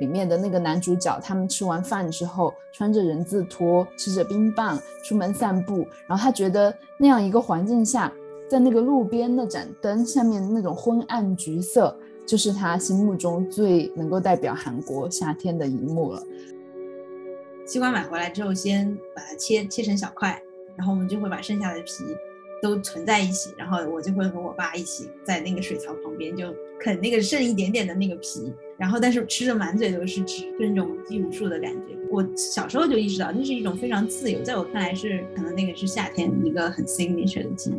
[0.00, 5.86] 里面的那个男主角，他们吃完饭之后，穿着人字拖，吃着冰棒，出门散步。
[6.06, 8.12] 然后他觉得那样一个环境下，
[8.48, 16.22] 在那个路边那盏灯下面那种昏暗橘色，就是他心目中最能够代表韩国夏天的一幕了。
[17.66, 20.40] 西瓜买回来之后，先把它切切成小块，
[20.76, 22.04] 然后我们就会把剩下的皮
[22.62, 28.54] 都存在一起，然后我就会和我爸一起在那个水槽旁边就啃那个剩一点点的那个皮。
[28.78, 31.96] 然后，但是吃的满嘴都是汁，就那种鸡无数的感觉。
[32.08, 37.74] 我小时候就意识到，这是一种非常自由，在我看来是可能那个是夏天一个很 signature 的记忆。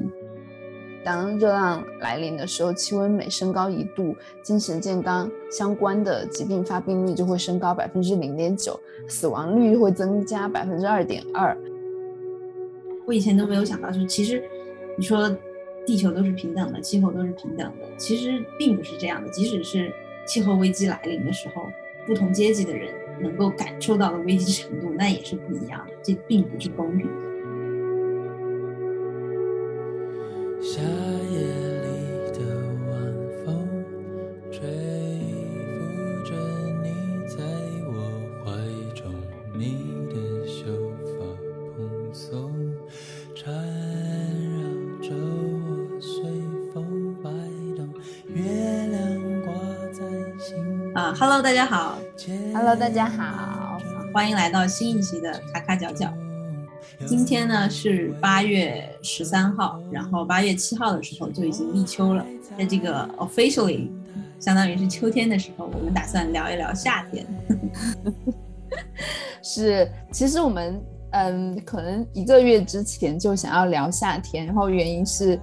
[1.02, 4.14] 当热浪来临的时候，气温每升高一度，
[4.44, 8.78] 精神健康相关的疾病发病率就会升高百分之零点九，
[9.08, 11.58] 死亡率会增加百分之二点二。
[13.08, 14.44] 我以前都没有想到，就是其实
[14.98, 15.34] 你说
[15.86, 19.90] 地球都是平等的，气候都是平等的，其实并不是这样的，即使是。
[20.30, 21.72] 气候危机来临的时候，
[22.06, 25.94] 不同阶级的人能够感受到的危机程度，那也是不一样的。
[26.04, 27.14] 这并不是公平的。
[52.70, 53.80] Hello，大家好，
[54.14, 56.14] 欢迎来到新一期的卡卡角角。
[57.08, 62.24] 今天呢是八月十三号，然后八月七号的时候就已经立秋了。
[62.56, 63.90] 在这个 officially
[64.40, 67.26] 相当于是秋天的时候，我们打算聊一聊夏天。
[69.42, 70.80] 是，其实我们
[71.14, 75.40] 嗯，可能一个月之前就想要聊夏天，然后原因是。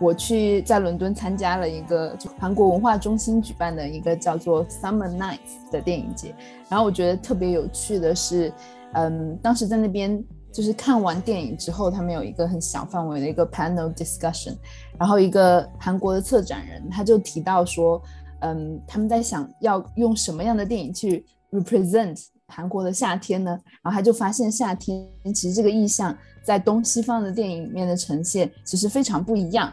[0.00, 6.34] 我去在伦敦参加了一个就韩国文化中心举办的一个叫做 Summer Nights 的电影节，
[6.70, 8.50] 然后我觉得特别有趣的是，
[8.94, 14.56] 嗯，当时在那边就是看完电影之后，他们有一个很小范围的一个 panel discussion，
[14.98, 18.00] 然后一个韩国的策展人他就提到说，
[18.40, 22.18] 嗯，他们在想要用什么样的电影去 represent
[22.48, 23.50] 韩国的夏天呢？
[23.82, 29.70] 然后他就发现夏天其实这个意象在东西方的电影里面的呈现其实非常不一样。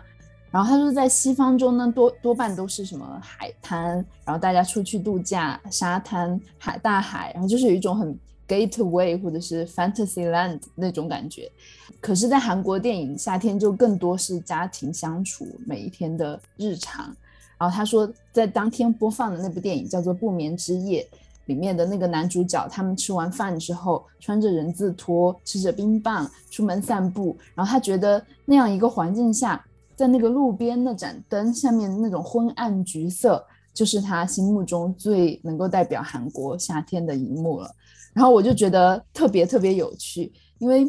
[0.50, 11.52] 然后他说，在西方中呢，多多半都是什么海滩，然后大家出去度假，沙滩、海、大海，然后就是有一种很 gateway 或者是 fantasy land 那种感觉。
[12.00, 17.13] 可是，在韩国电影夏天就更多是家庭相处，每一天的日常。
[17.57, 21.06] 然后他说，在当天播放的那部电影叫做《不眠之夜》，
[21.47, 27.36] 里面的那个男主角，他们吃完饭之后，穿着人字拖，吃着冰棒，出门散步。
[27.53, 29.62] 然后他觉得那样一个环境下。
[29.97, 33.44] 在那个路边那盏灯下面那种昏暗橘色，
[33.74, 37.69] 就是他心目中最能够代表韩国夏天的一幕了。
[38.13, 40.86] 然后我就觉得特别特别有趣，因为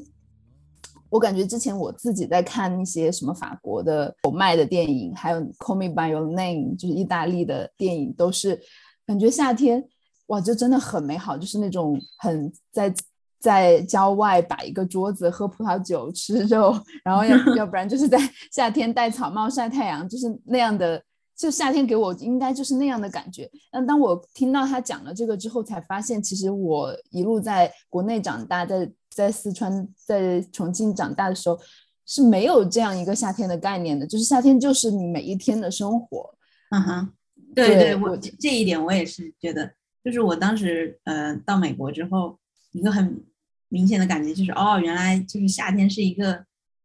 [1.09, 8.61] 我感觉之前我自己在看一些什么法国的有卖的电影，还有《Call Me by Your Name》就是意大利的电影，都是
[9.07, 9.83] 感觉夏天
[10.27, 12.95] 哇，就真的很美好，就是那种很在。
[13.39, 18.19] 在郊外摆一个桌子，喝葡萄酒，吃肉，然后要 要不然就是在
[18.51, 21.03] 夏天戴草帽晒太阳，就是那样的。
[21.37, 23.49] 就夏天给我应该就是那样的感觉。
[23.71, 31.57] 但当我听到他讲了这个之后，才发现其实我一路在国内长大，在在四川、在重庆长大的时候
[32.05, 34.05] 是没有这样一个夏天的概念的。
[34.05, 36.35] 就是夏天就是你每一天的生活。
[36.71, 37.09] 嗯哼，
[37.55, 39.71] 对对，我这一点我也是觉得，
[40.03, 42.37] 就是我当时呃到美国之后。
[42.73, 43.25] 一个很
[43.69, 46.45] 明显的感觉就是，哦，原来就是夏天是一个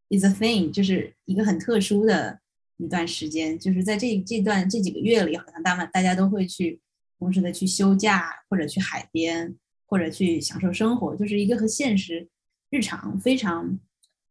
[0.10, 2.40] is a thing，就是一个很特殊的
[2.78, 3.58] 一段时间。
[3.58, 6.82] 就是在这这段这几个月里，好像大们大家都会去
[7.18, 9.56] 同时的去休假，或者去海边，
[9.86, 12.28] 或者去享受生活，就是一个和现实
[12.70, 13.80] 日常非常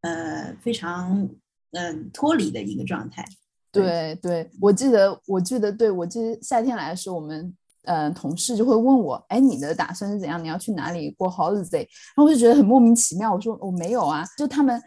[0.02, 1.28] 呃非常
[1.72, 3.24] 嗯脱离的一个状态。
[3.70, 7.56] 对对，我记得我记得，对我记得夏天来的时候，我们。
[7.84, 10.42] 嗯，同事就会问我，哎，你的打算是怎样？
[10.42, 11.78] 你要去哪里过 holiday？
[11.78, 13.34] 然后我就觉得很莫名其妙。
[13.34, 14.80] 我说我没有啊，就他们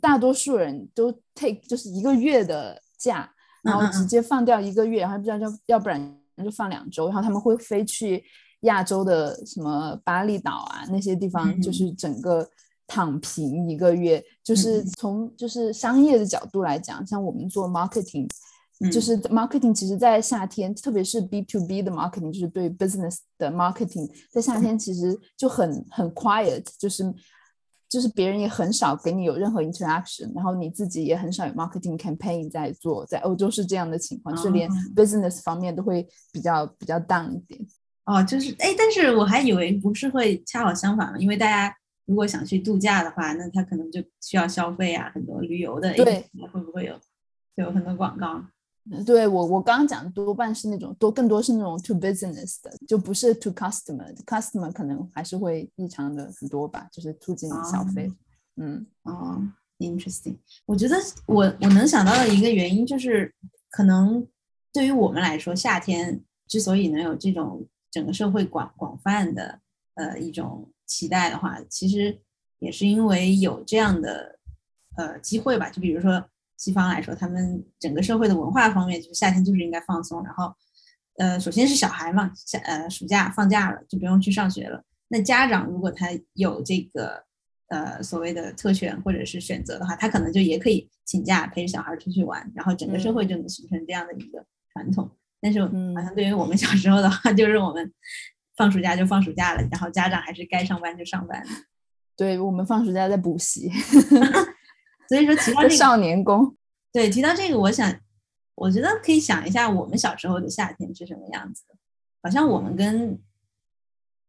[0.00, 3.30] 大多数人都 take 就是一个月的假，
[3.62, 8.22] 然后直接放掉一个月，然后不知道要要不然就放两周，然后他们会飞去
[8.60, 12.46] 亚洲的什么巴厘岛啊那些地方，就是整个
[12.86, 14.22] 躺平一个月。
[14.42, 18.28] 就是从就是商业的角度来讲，像我们做 marketing。
[18.90, 27.14] 就是 marketing，其实，在夏天，特别是 B to B 的 marketing，就是对 business 的 marketing，在夏天其实就很很 quiet，就是
[27.88, 37.60] 就是别人也很少给你有任何 interaction，然后你自己也很少有 marketing campaign 在做，在欧洲是这样的情况，就连 business 方面都会比较比较 down 一点。
[38.06, 41.74] 哦，就是哎，但是我还以为不是会恰好相反嘛，因为大家
[42.06, 46.94] 如果想去度假的话，那他可能就需要消费啊，很多旅游的，对，会不会有
[47.56, 48.44] 就有很多广告？
[49.06, 58.12] 对我我刚刚讲的多半是那种多更多是那种 to business 的，就不是 to customer，customer 可能还是会异常的很多吧，就是促进消费。
[58.56, 59.42] 嗯，哦
[59.78, 60.36] ，interesting。
[60.66, 63.34] 我觉得我我能想到的一个原因就是，
[63.70, 64.26] 可能
[64.70, 69.58] 对于我们来说，夏天之所以能有这种整个社会广广泛的
[69.94, 72.20] 呃一种期待的话，其实
[72.58, 74.38] 也是因为有这样的
[74.98, 75.70] 呃机会吧。
[75.70, 76.22] 就比如说。
[76.56, 80.22] 西方来说，他们整个社会的文化方面，就是夏天就是应该放松。
[80.24, 80.54] 然后，
[81.18, 84.82] 呃，首先是小孩嘛，夏呃暑假放假了就不用去上学了。
[85.08, 87.22] 那家长如果他有这个
[87.68, 92.50] 呃所谓的特权或者是选择的话，他可能就也可以请假陪着小孩出去玩。
[92.54, 95.10] 然后整个社会就能形成这样的一个传统。
[95.40, 97.92] 但是好像对于我们小时候的话，就是我们
[98.56, 101.44] 放暑假就放暑假了，然后家长还是该上班就上班。
[102.16, 103.70] 对我们放暑假在补习。
[105.08, 106.56] 所以说提到这个少年宫，
[106.92, 108.00] 对提到这个，我想，
[108.54, 111.74] 我觉得可以想一下我们小时候的夏天是什么样子的。
[112.22, 113.18] 好像我们跟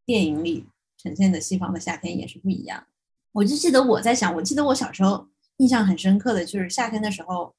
[0.06, 0.66] 电影里
[0.98, 2.86] 呈现的西方的夏天也是不一样。
[3.31, 5.27] 我就记得我在想，我记得我小时候
[5.57, 7.54] 印象很深刻的就是夏天的时候，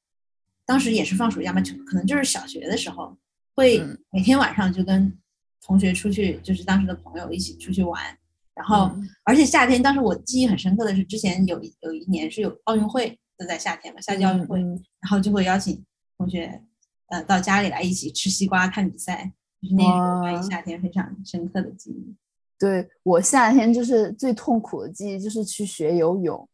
[0.64, 3.16] 当时也是放暑假嘛，可能就是小学的时候，
[3.54, 5.16] 会每天晚上就跟
[5.62, 8.18] 同学出去，就是当时的朋友一起出去玩。
[8.56, 8.90] 然后，
[9.22, 15.84] 而且夏天，当时我记忆很深刻的是，之前有一有一年是有奥运会，都在夏天嘛，夏季奥运会，然后就会邀请
[16.16, 16.62] 同学，
[17.08, 19.30] 呃，到家里来一起吃西瓜、看比赛，
[19.60, 22.16] 就是那种关于夏天非常深刻的记忆。
[22.58, 26.48] 对我夏天就是最痛苦的记忆，就是去学游泳。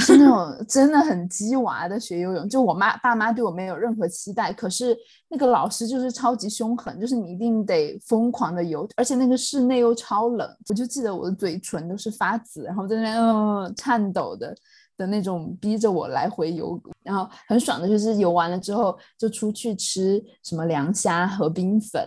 [0.00, 4.96] 是那种真的很鸡娃的学游泳，就我妈爸妈对我没有任何期待，可是
[5.28, 14.52] 那个老师就是超级凶狠，就是你一定得疯狂的游，而且那个室内又超冷，我就记得我的嘴唇都是发紫，然后在那边嗯颤抖的
[14.96, 22.02] 的那种，逼着我来回游，然后很爽的就是游完了之后就出去吃什么凉虾和冰粉，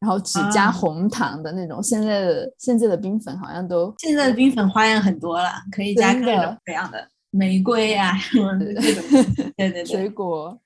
[0.00, 1.80] 然后只加红糖的那种。
[1.80, 7.06] 现在的现在的冰粉好像都现在的冰粉花样很多了，可以加各种各样的。
[7.30, 8.74] 玫瑰啊，什么对。
[8.74, 10.58] 对对，水果，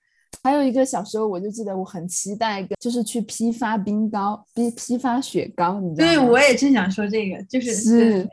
[0.43, 6.15] 还有一个小时候我就记得我很期待，就是去批发冰糕，批批发雪糕，你知道吗？
[6.15, 8.29] 对，我也正想说这个，就是是，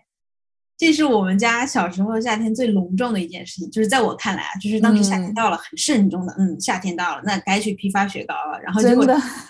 [0.78, 9.06] 这是我们家小时候夏天最隆重的一件事情，就是在我看来啊，就是当时夏天到了，很慎重的，嗯，夏天到了，那该去批发雪糕了，然后结果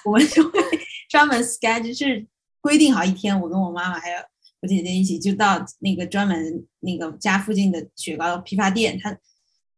[0.06, 0.60] 我们就会
[1.10, 2.26] 专门 schedule 是
[2.62, 4.18] 规定好一天，我跟我妈妈还有。
[4.62, 9.18] 我姐姐一起就到那个专门那个家附近的雪糕批发店，她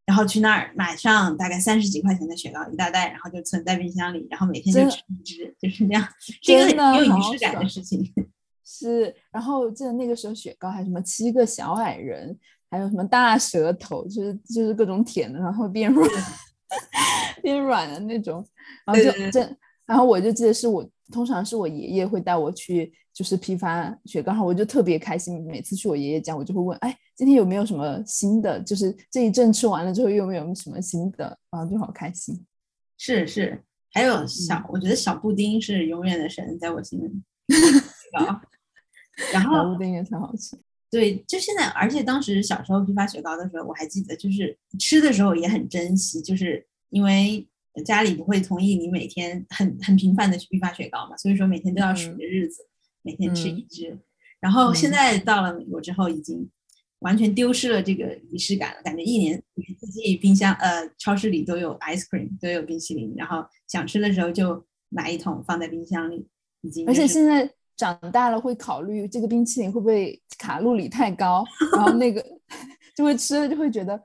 [0.05, 8.13] 然后去那儿买上大概三十几块钱的雪糕一大袋，然后就存在冰箱里，然后每天就吃一只，就是这样，是一个很有仪式感的事情。
[8.65, 12.37] 是，然后记得那个时候雪糕还什么七个小矮人，
[12.69, 16.09] 还有什么大舌头，就是就是各种舔的，然后变软
[17.41, 18.45] 变软的那种，
[18.85, 19.39] 然后就这，
[19.85, 20.85] 然后我就记得是我。
[21.11, 25.45] 通常是我爷爷会带我去，就是批发雪糕，我就特别开心。
[25.45, 28.59] 每次去我爷爷家，我就会问：“哎，今天有没有什么新的？
[28.61, 32.43] 就是这一阵吃完了之后，有没有什么新的？”然后就好开心。
[32.97, 37.21] 是是，还有小，我觉得小布丁是永远的神，在我心里。
[39.31, 40.57] 然后小布丁也挺好吃。
[40.89, 47.47] 对，就现在，而且当时小时候批发雪糕的时候，我还记得，就是吃的时候也很珍惜，就是因为。
[47.83, 52.61] 家里不会同意你每天很很频繁的去批发雪糕嘛，所以说每天都要数着日子，
[53.03, 53.97] 每天吃一只。
[54.39, 56.49] 然后现在到了美国之后，已经
[56.99, 59.41] 完全丢失了这个仪式感了，感觉一年
[59.79, 66.27] 四季冰箱呃超市里都有 ice cream 都有冰淇淋，然后想吃的时候就买一桶放在冰箱里，
[66.61, 66.87] 已经。
[66.87, 71.45] 而且现在长大了会考虑这个冰淇淋会不会卡路里太高，
[71.75, 72.25] 然后那个
[72.97, 74.01] 就会吃了就会觉得。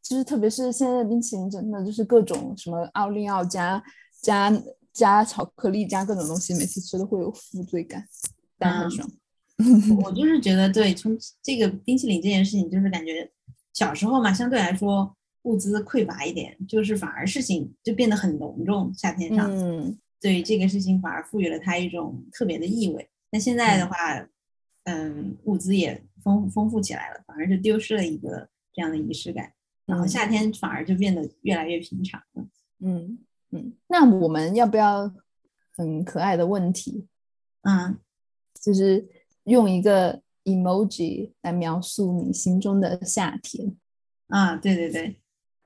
[0.00, 3.82] 就是特别是现在的冰淇淋，真的就是各种什么奥利奥加
[4.22, 4.50] 加
[4.90, 8.02] 加巧克力加各种东西，每次吃都会有负罪感，
[8.58, 9.08] 但很爽。
[10.02, 13.30] 我就是觉得，对，从这个冰淇淋这件事情，就是感觉
[13.72, 18.92] 小时候嘛，相对来说物资匮乏一点，就是反而事情就变得很隆重。
[18.94, 23.08] 夏天上，嗯，对这个事情反而赋予了它一种特别的意味。
[23.30, 23.94] 那现在的话，
[24.84, 29.52] 嗯，物资也丰丰富起来了，反而就丢失了一个这样的仪式感。
[29.86, 32.46] 然后夏天反而就变得越来越平常了。
[32.80, 33.18] 嗯
[33.50, 35.10] 嗯，那我们要不要
[35.74, 37.06] 很可爱的问题？
[37.62, 37.96] 嗯，
[38.62, 39.06] 就是
[39.44, 43.74] 用一个 emoji 来描述你心中的夏天。
[44.28, 45.16] 啊，对对对，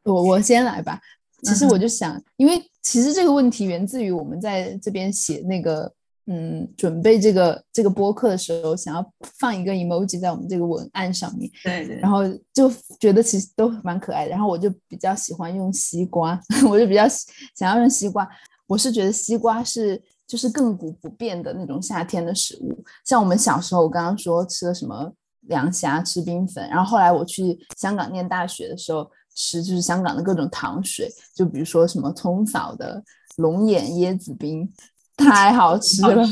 [0.05, 1.01] 我我先来吧。
[1.43, 5.93] 其实我就想，因为其实这个问题源自于我们在这边写那个
[6.27, 12.23] 嗯准备这个这个播客的时候，想要放一个 emoji 在我们这个文案上面，对对，然后
[12.53, 14.31] 就觉得其实都蛮可爱的。
[14.31, 17.03] 然后我就比较喜欢用西瓜， 我就比较
[17.57, 18.29] 想要用西瓜。
[18.69, 20.01] 我是觉得西瓜是
[20.33, 22.83] 就是亘古不变的那种夏天的食物。
[23.05, 25.13] 像我们小时候，我刚刚说吃了什么
[25.43, 29.11] 凉虾、吃冰粉，然后后来我去香港念大学的时候。
[29.35, 33.03] 吃就是香港的各种糖水，就比如说什么葱嫂的
[33.39, 34.71] 龙眼椰子冰，
[35.17, 36.23] 太好 吃了。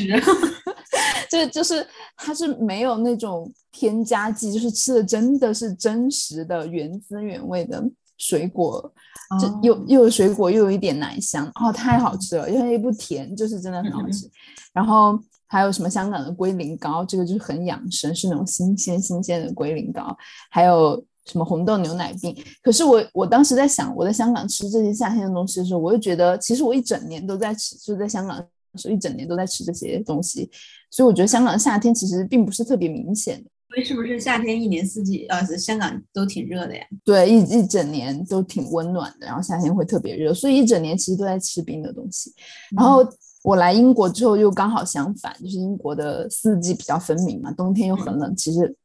[1.30, 7.82] 就就是它是没有那种添加剂，就是吃的真的是真实的原汁原味的
[8.20, 8.92] 水果，
[9.40, 14.30] 就又又有水果又有一点奶香，哦，太好吃了，因为不甜，就是真的很好吃。
[14.72, 20.16] 然后还有什么香港的龟苓膏，这个就是很养生，是那种新鲜新鲜的龟苓膏，
[20.50, 21.04] 还有。
[21.26, 22.34] 什么红豆牛奶冰？
[22.62, 28.44] 可是我我当时在想，我在香港吃这些夏天的东西的时候，我就觉得其实我一整年都在吃，就在香港的
[28.76, 30.50] 时候一整年都在吃这些东西，
[30.90, 33.50] 所以我觉得香港的夏天其实并不是特别明显的。
[33.70, 36.84] 所以是不是夏天一年四季呃香港都挺热的呀？
[37.04, 42.32] 对，一一整年都挺温暖的，然后夏天会特别热，所以一整年其实都在吃冰的东西。
[42.76, 43.06] 然后
[43.42, 48.76] 我来英国之后又刚好相反，就是英国的四季比较分明嘛，冬天又很冷，其实。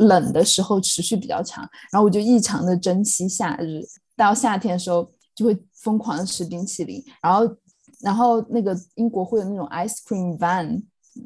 [0.00, 3.80] 冷的时候持续比较长，然后我就异常的珍惜夏日。
[4.14, 7.56] 到夏天的时候就会疯狂的吃冰淇淋，然后
[8.00, 10.82] 然后那个英国会有那种 ice cream van，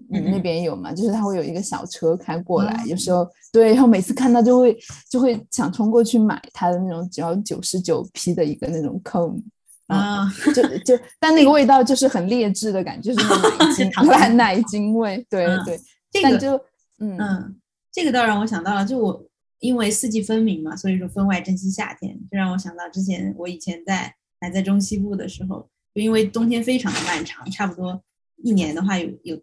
[0.09, 0.93] 你那边有吗？
[0.93, 4.77] 就是它会有一个小车开过来，有时候对，然后每次看到就会
[5.11, 9.43] 就会想冲过去买它的那种只要九十九 p 的一个那种 cone
[9.87, 15.81] 啊，就就但那个味道就是很劣质的感觉，就是奶 精蓝奶精味，对对，
[16.11, 16.61] 这个就
[16.99, 17.55] 嗯。
[17.95, 19.23] 这个倒让我想到了，就我
[19.59, 22.19] 因为四季分明嘛，所以说分外珍惜夏天。
[22.31, 28.03] 就让我想到之前我以前在还在中西部的时候，就因为冬天非常的漫长，差不多
[28.43, 29.39] 一年的话有有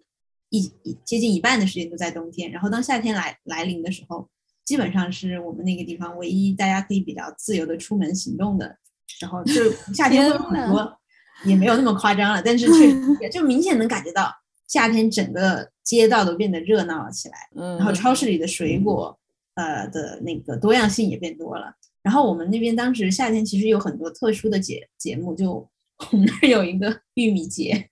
[0.49, 0.71] 一
[1.05, 2.51] 接近一半的时间都在冬天。
[2.51, 4.27] 然后当夏天来来临的时候，
[4.65, 8.77] 基本上是我们那个地方唯一大家可以比较自由的出门行动的
[9.07, 9.43] 时候。
[9.43, 10.99] 就 夏天会有很多，
[11.45, 12.67] 也没有那么夸张了，但是
[13.19, 14.31] 却就明显能感觉到
[14.67, 15.69] 夏天整个。
[15.89, 19.17] 街道都变得热闹了起来，嗯，然后超市里的水果，
[19.55, 21.73] 呃的那个多样性也变多了。
[22.03, 25.67] 然后我们那边当时夏天其实有很多特殊的节节目，就
[26.11, 27.89] 我们那儿有一个玉米节，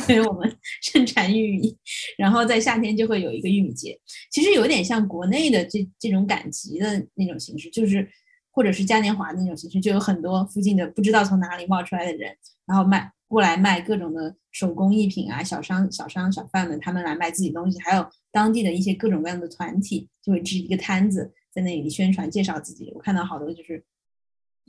[0.00, 1.76] 所以我们 盛产玉米，
[2.18, 3.98] 然后在夏天就会有一个玉米节，
[4.30, 8.08] 其实有点像国内的这这种赶集的那种形式，就是
[8.50, 13.12] 或者是嘉年华那种形式，就有很多附近的不知道从哪里冒出来的人，然后卖。
[13.30, 22.90] 过来卖各种的手工艺品啊，小商小商小贩们他们来卖自己东西，还有当地的一些各种各样的团体就会支一个摊子在那里宣传介绍自己。
[22.92, 23.84] 我看到好多就是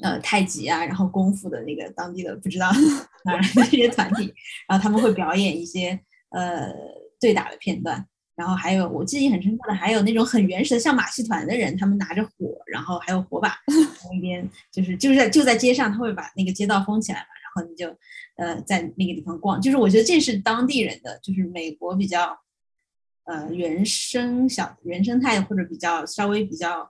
[0.02, 2.72] 呃太极啊，然后功夫的那个当地的不知道
[3.26, 4.34] 哪来的这些团体，
[4.68, 6.72] 然后他们会表演一些呃
[7.20, 8.06] 对打的片段。
[8.36, 12.32] 然后还有我记忆很深刻的，还有那种很原始的像马戏团的人，他们拿着火，
[12.66, 13.56] 然后还有火把
[14.12, 17.96] 那边就是就是在就在街上，他会把那个街道封起来嘛，然后你就。
[18.38, 22.36] 呃，在那个地方逛，就是我觉得这是当地人的，就是美国比较
[23.26, 26.90] 呃原生小原生态或者比较稍微比较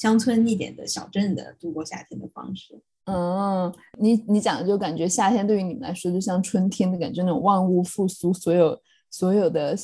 [0.00, 2.80] 乡村一点的小镇的度过夏天的方式。
[3.04, 8.80] 嗯，你你讲的就感觉夏天对于你们来说就像春天的感觉，那种万物复苏，所有
[9.10, 9.76] 所有的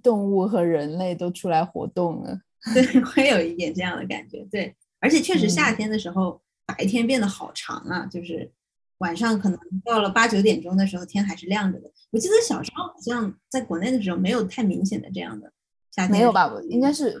[0.00, 2.38] 动物和人类都出来活动了。
[2.72, 4.46] 对，会有一点这样的感觉。
[4.48, 8.52] 对，而且确实夏天的时候白天变得好长啊，就是。
[9.00, 11.92] 晚上可能到了八九点钟的时候，天还是亮着的。
[12.10, 15.52] 我记得小时候好像在国内的时候没有太明显的这样的
[15.96, 16.52] 夏天，没有吧？
[16.68, 17.20] 应该是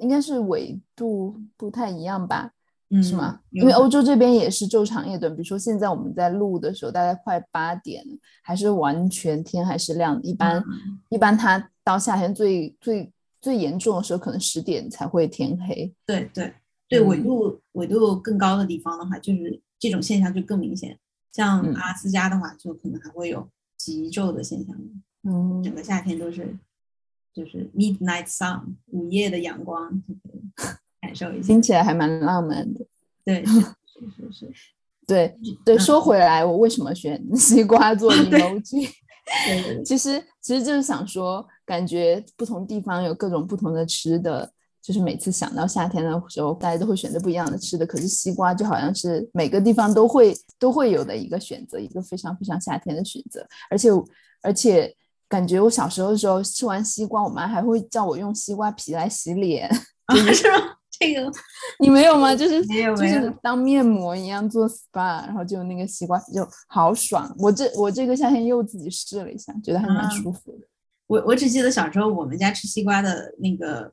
[0.00, 2.52] 应该是纬度不太一样吧？
[2.90, 3.38] 嗯是吗？
[3.50, 5.30] 因为欧洲这边也是昼长夜短。
[5.34, 8.02] 比如说现在我们在录的时候，大概快八点，
[8.42, 10.18] 还是完全天还是亮。
[10.22, 10.64] 一般
[11.10, 15.94] 一般它到夏天最最最严重的时候，可能十点才会天黑。
[16.06, 16.52] 对对
[16.88, 20.98] 对，纬度纬度更高的地方的话，就是这种现象就更明显。
[21.30, 23.46] 像阿拉斯加的话，就可能还会有
[23.76, 24.74] 极昼的现象。
[25.24, 26.56] 嗯，整个夏天都是
[27.34, 28.60] 就是 midnight sun，
[28.92, 30.42] 午夜的阳光，就可以
[31.00, 31.46] 感受一下。
[31.46, 32.86] 听起来还蛮浪漫的。
[33.24, 33.60] 对，是
[34.32, 34.52] 是是。
[35.06, 38.88] 对对，说回来，我为什么选 西瓜做 emoji？
[39.46, 44.52] 对，其实其实就是想说，感觉不同地方有各种不同的吃的。
[44.80, 47.84] 就是每次想到夏天的时候，大家都会选择不一样的吃的。
[47.84, 53.46] 可是西瓜就好像是每个地方都会都会有的一个选择，一个非常非常夏天的选择。
[53.68, 53.90] 而且
[54.40, 54.94] 而且
[55.28, 59.68] 感觉我小时候的时候吃完西瓜，我妈还会叫我用西瓜皮来洗脸，
[60.34, 60.58] 是吗？
[60.98, 61.30] 这个
[61.78, 62.34] 你没有吗？
[62.34, 67.32] 就是就是当面膜一样做 SPA，然后就那个西瓜皮就好爽。
[67.38, 70.66] 我这我这个夏天又自己试了一下，觉得还蛮舒服的。
[71.06, 73.92] 我我只记得小时候我们家吃西瓜的那个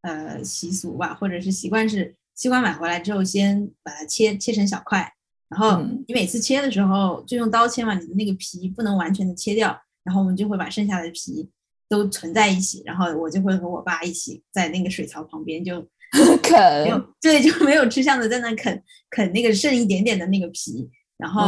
[0.00, 5.12] 呃习俗吧，或者是习惯是西瓜买回来之后先把它切切成小块，
[5.50, 11.46] 然后你每次切的时候就用刀切嘛，你的那个皮不能完全的切掉，然后我们就会把剩下的皮
[11.86, 15.86] 都存在一起，然后我就会和我爸一起在那个水槽旁边就
[16.42, 20.88] 啃，对，就没有吃相的在那啃啃那个剩一点点的那个皮，
[21.18, 21.42] 然后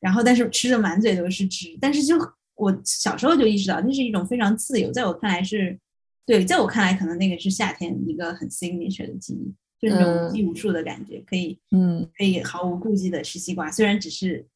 [0.00, 2.14] 然后但是吃的满嘴都是汁，但是就。
[2.58, 5.78] 我小时候就意识到，那是一种非常自由，在我看来是，
[6.24, 14.46] 对，在我看来可能那个是夏天一个很 signature 的记忆，就是那种无拘无束的感觉，可以，嗯，可以毫无顾忌的吃西瓜，虽然只是，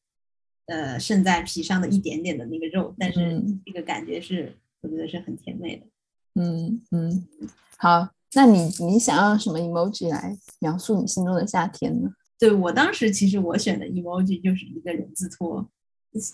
[0.71, 5.83] 呃，剩在皮上的一点点的那个肉，但是这个感觉是，我觉得是很甜美的。
[6.35, 7.27] 嗯嗯，
[7.75, 12.09] 好，那你你想要什么 emoji 来描述你心中的夏天呢？
[12.39, 15.69] 对我当时其实我选的 emoji 就是一个人字拖。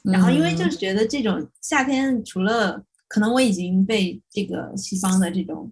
[0.05, 5.71] 然后，因为就是觉得这种夏天，除了可能我已经被这个西方的这种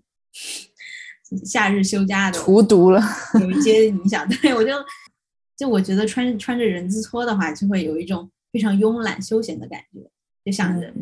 [1.44, 3.02] 夏日休假的荼毒了，
[3.42, 4.28] 有一些影响。
[4.30, 4.74] 对我就
[5.58, 10.10] 就我觉得穿穿着人字拖的话，就会有一种非常慵懒休闲的感觉。
[10.46, 10.94] 就想着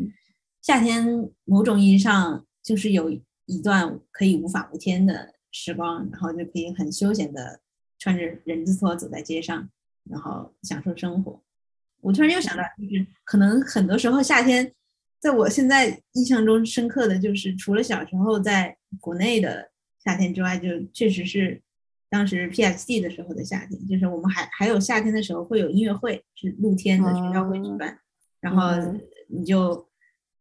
[0.60, 3.08] 夏天，某种意义上就是有
[3.46, 7.60] 一段可以无法无天的时光，然后就可以很休闲的
[7.96, 9.70] 穿着人字拖走在街上，
[10.10, 11.40] 然后享受生活。
[12.00, 14.72] 我突然又想到，就是可能很多时候夏天，
[15.20, 19.70] 在我现在印象中深刻的就是，除了小时候在国内的
[20.02, 21.62] 夏天之外，就确实是
[22.10, 27.98] 当时 PSD 的时候的夏天，就是我们还还有夏天的时候会有音乐会，是露天的学校会举办，
[28.40, 28.70] 然后
[29.28, 29.86] 你就，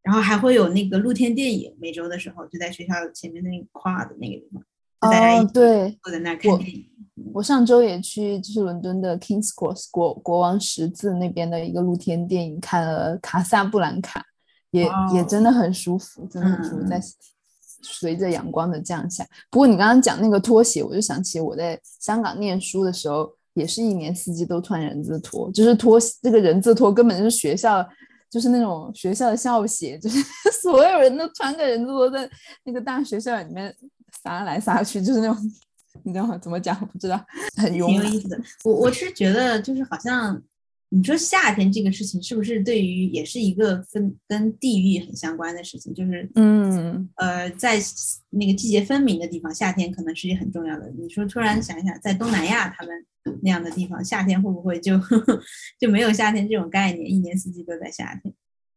[0.02, 4.64] 然后还会有那个露天电影，每周的时候就在学校前面那个跨的那个地方，
[5.00, 6.90] 大家一对坐在那看电影。
[7.34, 14.20] 我上周也去，就是伦敦的 Kings Cross 国国王十字那边的一个露天电影，看了《卡萨布兰卡》，
[14.72, 17.00] 也也真的很舒服，真的很舒服，在
[17.84, 19.24] 随着阳光的降下。
[19.52, 27.88] 不过你刚刚讲那个拖鞋，我就想起我在香港念书的时候，也是一年四季都穿人字拖，就是拖这个人字拖根本就是学校，
[28.30, 30.18] 就是那种学校的校鞋，就是
[30.62, 32.30] 所有人都穿个人字拖在
[32.64, 33.76] 那个大学校里面
[34.24, 35.38] 撒来撒去，就是那种。
[36.06, 36.76] 你知道怎么讲？
[36.88, 37.24] 不知道，
[37.56, 38.38] 很挺有意思的。
[38.64, 40.42] 我我是觉得，就是好像
[40.96, 45.92] 你说夏天这个事情，是不是对于也是一个分跟地域很相关的事情？
[45.92, 47.80] 就是嗯呃，在
[48.30, 50.92] 那个季节分明的地方，夏天可能是一很重要的。
[50.96, 53.06] 你说突然想一想，在东南亚他们
[53.42, 55.00] 那样的地方，夏天会不会就
[55.82, 57.10] 就没有夏天这种概念？
[57.10, 58.32] 一年四季都在夏天？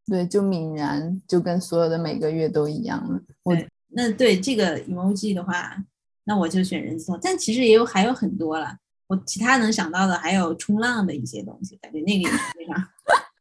[0.07, 3.21] 对，就泯然，就跟所有的每个月都一样了。
[3.43, 3.55] 我
[3.89, 5.85] 那对这个 emoji 的话。
[6.29, 8.77] 那我就选人字拖，但其实也有还有很多了。
[9.09, 12.89] 我其他能想到的还有冲浪的一些东西，感觉那个也是非常。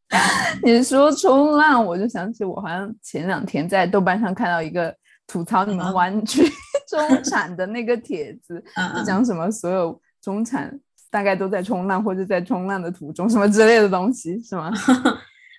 [0.64, 4.96] 你说冲浪，我就想起我好像前两天在豆瓣上看到一个
[5.28, 6.44] 吐槽你们湾区
[6.88, 8.64] 中产的那个帖子，
[8.96, 14.72] 就讲什么所有中产大概都在冲浪或者在冲浪的途中什么之类的东西，是吗？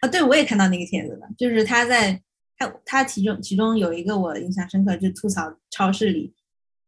[0.00, 2.18] 啊，对，我也看到那个帖子了，就是他在
[2.56, 6.32] 他他其中其中有一个我印象深刻，就吐槽超市里。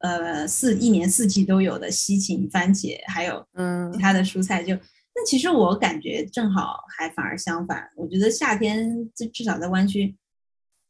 [0.01, 7.91] 呃，四一年四季都有的西芹、番茄，还有嗯其他的蔬菜，就那其实我感觉正好还反而相反。
[7.97, 10.17] 我觉得夏天至至少在湾区，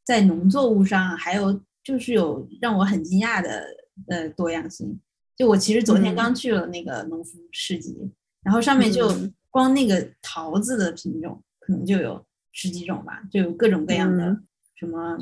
[0.05, 3.65] 在农作物上还有就是有让我很惊讶的
[4.09, 5.01] 呃多样性。
[5.35, 7.97] 就我其实昨天刚去了那个农夫市集，
[8.43, 9.11] 然后上面就
[9.49, 14.39] 光那个桃子的品种可能就有十几种吧，就有各种各样的
[14.75, 15.17] 什么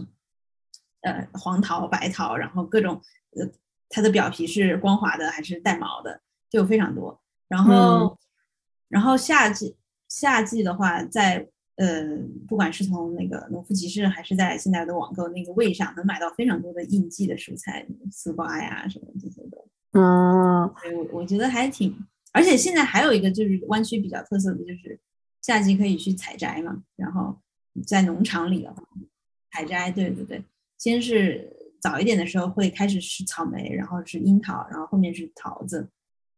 [1.03, 3.01] 呃黄桃、白桃，然后各种
[3.37, 3.49] 呃。
[3.89, 6.21] 它的表皮是光滑的还是带毛的，
[6.51, 7.21] 就有非常多。
[7.49, 8.19] 然后，
[8.89, 9.77] 然后夏季
[10.09, 11.47] 夏季的话，在
[11.77, 12.05] 呃，
[12.49, 19.59] 不管是从那个农夫集市，还是在现在的网购那个位上，能买到非常多的应季的蔬菜，丝瓜呀什么这些的。
[19.93, 21.97] 嗯，所以我我觉得还挺，
[22.33, 24.99] 而且现在还有一个就是湾区比较特色的就是
[25.41, 27.37] 夏季可以去采摘嘛，然后
[27.87, 28.83] 在农场里的话
[29.53, 30.43] 采摘，对对对，
[30.79, 31.53] 先是。
[31.81, 35.89] 早一点的时候会开始是草莓，然后是樱桃，然后后面是桃子，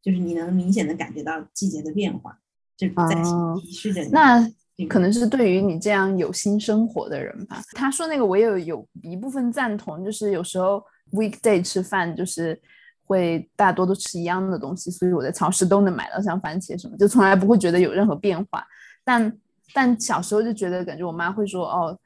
[0.02, 2.38] 就是你能明显的感觉到季节的变化，
[2.76, 3.14] 就在
[3.60, 4.10] 提示着你。
[4.10, 4.46] 那
[4.88, 7.62] 可能是对于你这样有新生活的人吧。
[7.72, 12.60] 他说那个我也有有一部分赞同，就是有时候 weekday 吃饭就是
[13.04, 18.64] 会大多都吃一样的东西，所以我在超市都能买到像番茄什么，就从来不会觉得有任何变化。
[19.04, 19.38] 但
[19.72, 21.98] 但小时候就觉得感觉我妈会说哦。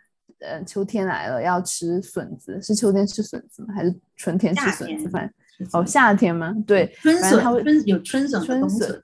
[0.43, 3.75] 呃，秋天来了，要吃笋子，是秋天吃笋子吗？
[3.75, 5.09] 还是春天吃笋子？
[5.09, 6.55] 反正哦，夏天吗？
[6.67, 9.03] 对，春笋，它会有春笋、春笋，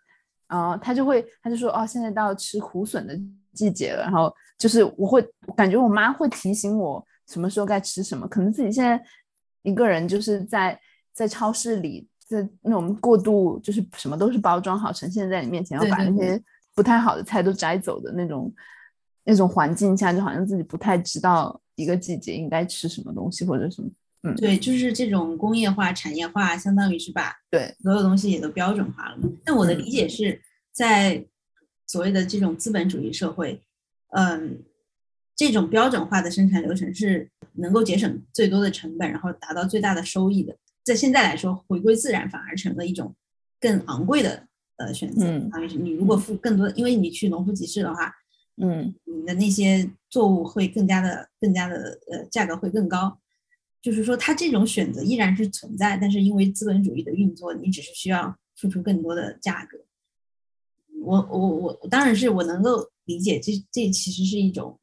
[0.48, 3.16] 然后他就会，他就说，哦，现在到吃苦笋的
[3.52, 4.02] 季节了。
[4.02, 5.24] 然后就是我会
[5.56, 9.00] 感觉我妈会提醒我，什么时候该吃什么，可能自己现在
[9.62, 10.78] 一个人就是在
[11.12, 16.42] 在超市里，在那种过度就是什么都是包装好呈现在你面前，要把那些
[16.74, 18.52] 不太好的菜都摘走的那种
[19.28, 23.88] 那种环境下，就好像自己不太知道一个季节应该吃什么东西或者什么。
[24.22, 29.18] 嗯，对，就是这种工业化、产业化，相当于是把对所有东西也都标准化了。
[29.44, 30.40] 但我的理解是
[30.72, 31.24] 在
[31.86, 33.62] 所谓的这种资本主义社会，
[34.08, 34.58] 嗯。
[35.40, 40.52] 这种标准化的生产流程是能够节省最多的成本，然后达到最大的收益的。
[40.82, 43.14] 在现在来说，回归自然反而成了一种
[43.60, 45.24] 更昂贵的呃选择。
[45.24, 48.12] 嗯，你如果付更多，因为你去农夫集市的话，
[48.60, 53.18] 嗯，你的那些作物会更加的、更加的呃价格会更高。
[53.80, 59.78] 就是说，它这种选择依然是存在，但是因为资本主义的运作，你只是需要付出更多的价格。
[61.02, 64.78] 我我我当然是我能够理解，这这其实是一种。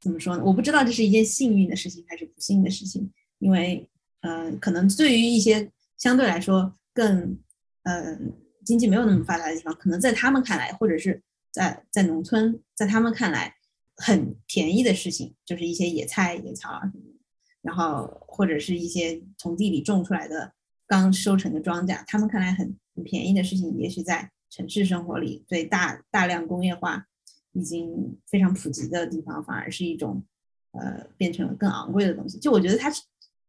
[0.00, 0.42] 怎么说呢？
[0.44, 3.88] 我不知道这是一件幸运的事情还是不幸的事情，因为，
[4.22, 7.38] 呃，可能对于一些相对来说更，
[7.84, 8.18] 呃，
[8.64, 13.54] 经济没有那么发达的地方，可能在他们看来，或者是在在农村，在他们看来
[13.94, 17.20] 很便宜的事情，就是一些野菜、野草啊什么的，
[17.60, 20.52] 然后或者是一些从地里种出来的
[20.86, 27.06] 刚收成的庄稼，他们看来很很便宜的事情，也许在城市生活里，对大大量工业化。
[27.54, 30.24] 已经非常普及的地方，反而是一种，
[30.70, 32.38] 呃，变成了更昂贵的东西。
[32.38, 32.90] 就我觉得它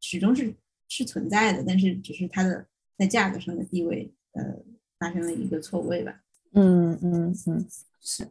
[0.02, 0.54] 始终是
[0.90, 4.44] 是存在的，但是只是它的在价格上的地位，呃，
[5.00, 6.22] 发生了一个错位吧。
[6.54, 7.68] 嗯嗯嗯，
[8.02, 8.28] 是。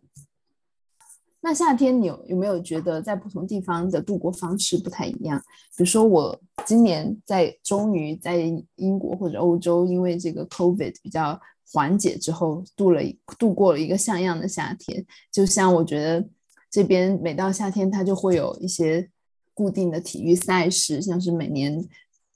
[1.40, 5.38] 那夏天你有有没有觉得在不同地方的度过方式不太一样？
[5.76, 8.36] 比如说我今年在终于在
[8.76, 11.40] 英国或者欧洲，因为这个 COVID 比较。
[11.74, 13.00] 缓解之后，度了
[13.38, 15.02] 度过了一个像样的夏天。
[15.32, 16.28] 就像我觉得
[16.70, 19.08] 这边每到夏天，它就会有一些
[19.54, 21.82] 固定的体育赛事，像是每年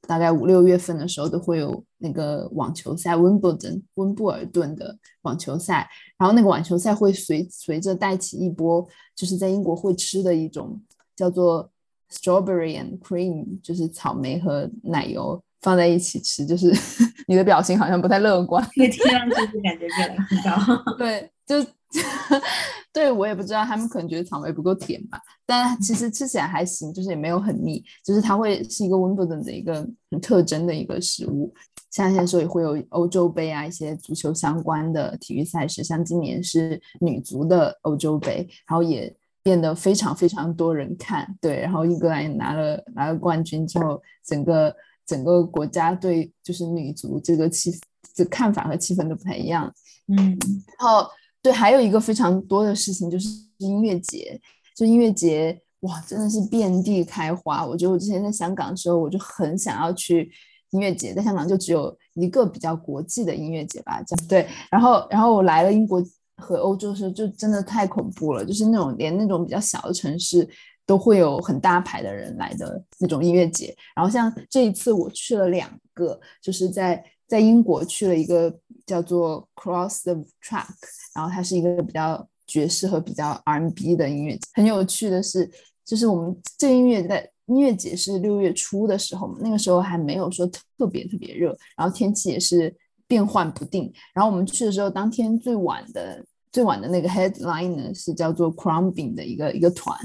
[0.06, 5.88] 大概五六月份的时候都会有那个网球赛，温布顿温布尔顿的网球赛。
[6.18, 10.80] 然后那个网球赛会随随着带起一波，就是在英国会吃的一种
[11.14, 11.70] 叫做
[12.10, 15.42] strawberry and cream，就是草莓和奶油。
[15.62, 16.72] 放在一起吃，就是
[17.26, 18.64] 你的表情好像不太乐观。
[18.74, 20.94] 听上去就感觉热量很高。
[20.96, 21.56] 对，就
[22.96, 25.20] 对我也不知道，他们可能觉得草莓不够甜吧。
[25.44, 27.84] 但其实吃起来还行，就是也没有很腻。
[28.02, 31.52] 就是它会是一个温布顿的一个很特征的一个食物。
[31.90, 41.36] 夏天的时候也会有欧洲杯啊，一些足球相关的体育赛事，像今年是女足的欧洲杯，然后也变得非常非常多人看。
[41.38, 44.74] 对，然后英格兰也拿了拿了冠军之后，整个。
[45.06, 47.72] 整个国家对就是女足这个气
[48.12, 49.72] 这看法和气氛都不太一样，
[50.08, 51.08] 嗯，然后
[51.46, 53.28] 对，还有一个非常多的事情就是
[53.58, 54.40] 音乐节，
[54.76, 57.64] 就音乐节哇，真的是遍地开花。
[57.64, 60.30] 我觉得我之前在香港的时候，我就很想要去
[60.70, 64.48] 音乐节，在香港就只有一个比较国际的音乐节吧，这样对。
[64.70, 66.02] 然后，然后我来了英国
[66.36, 70.48] 和欧洲的时候，就真的太恐怖了，就是那种连那种比较小的城市。
[70.88, 80.68] 都会有很大牌的人来的那种音乐节，然后像这一次我去了两个，就是在在英国去了一个叫做 Cross the Track，
[81.14, 84.40] 然后它是一个比较爵士和比较 R&B 的音乐节。
[84.54, 85.50] 很有趣的是，
[85.84, 92.74] 就是我们这音乐在音乐节是六月初的时候，那个时候还没有说特别特别热，然后天气也是
[93.06, 93.92] 变幻不定。
[94.14, 99.98] 然后我们去的时候，当天最晚的最晚的那个 headline 呢是叫做 Crumbing 的一个一个团。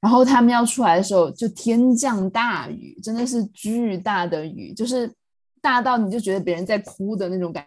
[0.00, 5.12] 然后他们要出来的时候，就天降大雨，真的是巨大的雨，就是
[5.60, 7.66] 大到你就觉得别人在哭的那种感，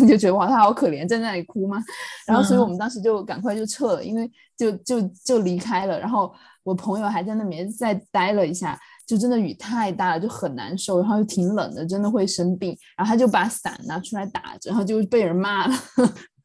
[0.00, 1.82] 你 就觉得哇，他好可怜，在那里哭吗？
[2.26, 5.98] 然后，所以我们当时就赶快就撤了，因为就就就离开了。
[5.98, 6.32] 然后
[6.62, 12.76] 我朋友还在那边再待了一下，就真的雨太大了，就很难受，然后又挺冷的，真的会生病。
[12.96, 15.74] 然后他就把伞拿出来打着，然后就被人骂了。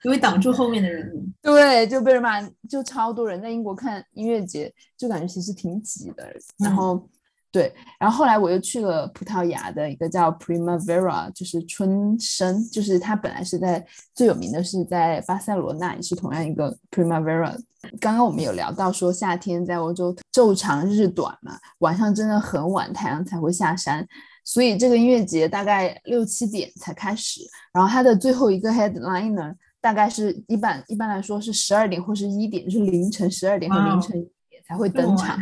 [0.04, 1.12] 因为挡住后面的人，
[1.44, 6.28] 对，就被人骂，就超多人在英国看音乐节，就感觉其实挺挤的。
[6.58, 7.08] 然后，
[7.52, 13.86] 对，然后后来我又去了葡萄牙的一个叫 Primavera，就是春生，就是它本来是在
[14.16, 17.56] 最有名的是在巴塞罗那，也是同样一个 Primavera。
[18.00, 24.08] 刚刚我们有聊到说夏天在欧洲昼长日短嘛，晚上真的很晚太阳才会下山，
[24.46, 27.42] 所以这个音乐节大概六七点才开始，
[27.74, 29.54] 然后它的最后一个 headline 呢。
[29.84, 35.36] 大概是一般一般来说是十二点或是一点，就是凌晨十二点和凌晨一点才会登场。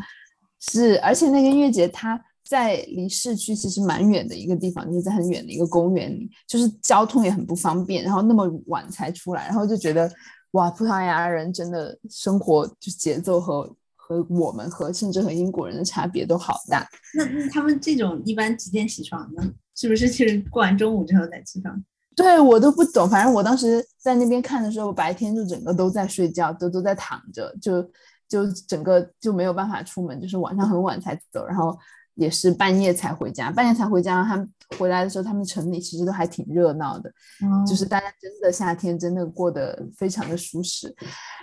[0.60, 8.04] 是，而且那个音乐节它在离市区其实蛮远的一个地方，就是在很远的一个公园里，就是交通也很不方便。
[8.04, 10.12] 然后那么晚才出来，然后就觉得
[10.52, 16.88] 哇，葡萄牙人真的生活就节奏和和我们和甚至和英国人的差别都好大。
[17.15, 19.43] 那那他们这种一般几点起床呢？
[19.76, 21.82] 是不是就是过完中午之后再起床？
[22.17, 27.82] 对我都不懂，反正我当时在那边看的时候，白天就整个都在睡觉，都都在躺着，就
[28.29, 31.77] 就整个就没有办法出门，就是晚上很晚才走，然后
[32.13, 34.23] 也是半夜才回家，半夜才回家。
[34.23, 37.11] 他们回来的时候，他们城里其实都还挺热闹的，
[37.67, 40.95] 就是大家真的夏天真的过得非常的舒适。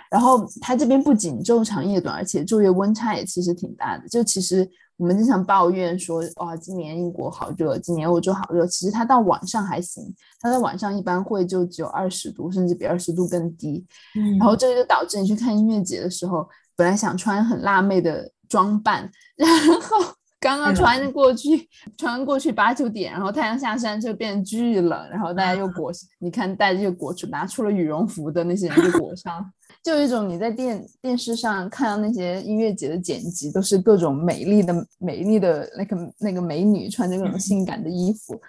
[0.09, 4.67] 然后他这边不仅昼长夜短，而且昼夜温差也其实挺大的，就其实。
[4.99, 8.65] 我们经常抱怨说，哇，今年英国好热，今年欧洲好热。
[8.65, 13.85] 其实它到晚上还行，它在晚上一般会就只有二十度，甚至比二十度更低。
[14.15, 19.49] 嗯，然后这个就导致你去看音乐节的时候，本来想穿很辣妹的装扮，然
[19.81, 20.13] 后。
[20.39, 29.43] 刚刚穿过去，穿过去八九点，然后太阳下山就变巨冷，然后大家又裹，你看带着裹出拿出了羽绒服的那些人就裹上，
[29.83, 38.39] 就有一种你在电电视上看到那些音乐节的剪辑，都是各种美丽的美丽的那个那个美女穿着各种性感的衣服，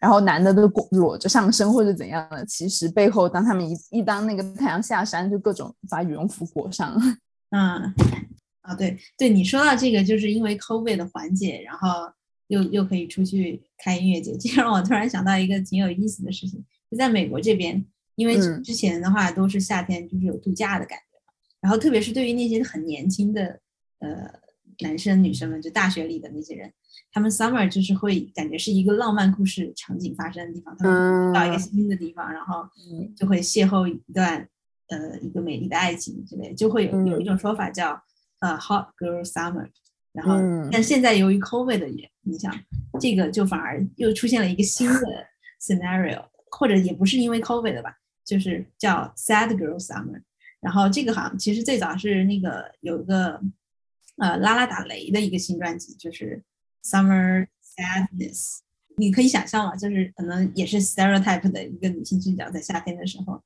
[0.00, 6.98] 然后男的都裹裸着上身或者怎样的，其实背后当他们一一当那个太阳下山，就各种把羽绒服裹上，
[7.50, 7.94] 嗯。
[8.66, 11.88] 啊，对对，你说到这个，就是因为 COVID 的缓解，然后
[12.48, 23.60] 又又可以出去开音乐节，这让我突然想到一个挺有意思的事情，就在美国这边，因为之前的话都是夏天，就是有度假的感觉嘛，然后特别是对于那些很年轻的
[24.00, 24.28] 呃
[24.80, 26.72] 男生女生们，就大学里的那些人，
[27.12, 32.68] 他们 summer 就是会感觉是一个浪漫故事场景发生的地方，他们到一个新的地方，然后
[33.16, 34.48] 就会邂逅一段
[34.88, 38.00] 呃一个美丽的爱情之类，就会有有一种说法叫。
[38.40, 39.66] 呃，hot girl summer，
[40.12, 40.34] 然后，
[40.70, 42.54] 但现在由于 COVID 的影响，
[43.00, 45.00] 这个就反而又出现了一个新的
[45.58, 47.96] scenario，或者也不是因为 COVID 的吧，
[48.26, 50.20] 就是叫 sad girl summer。
[50.60, 53.40] 然后这个好像其实最早是那个有一个
[54.18, 56.42] 呃拉拉打雷的一个新专辑，就是
[56.84, 58.58] summer sadness。
[58.98, 63.42] 你可以想象嘛，就是可能也是 stereotype 的一个女性视角，在夏天的时候，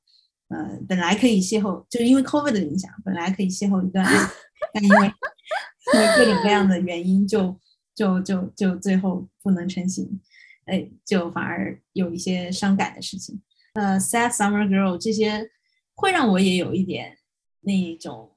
[0.51, 4.05] 呃，本来可以邂逅，就是因为 COVID 的影响，本来可以邂逅一段。
[4.73, 5.13] 但因为
[5.93, 7.57] 因为各种各样的原因，就
[7.95, 10.21] 就就就最后不能成型，
[10.65, 13.41] 哎，就反而有一些伤感的事情。
[13.73, 15.49] 呃，Sad Summer Girl 这些
[15.95, 17.17] 会让我也有一点
[17.61, 18.35] 那种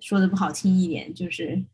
[0.00, 1.64] 说的不好听一点，就是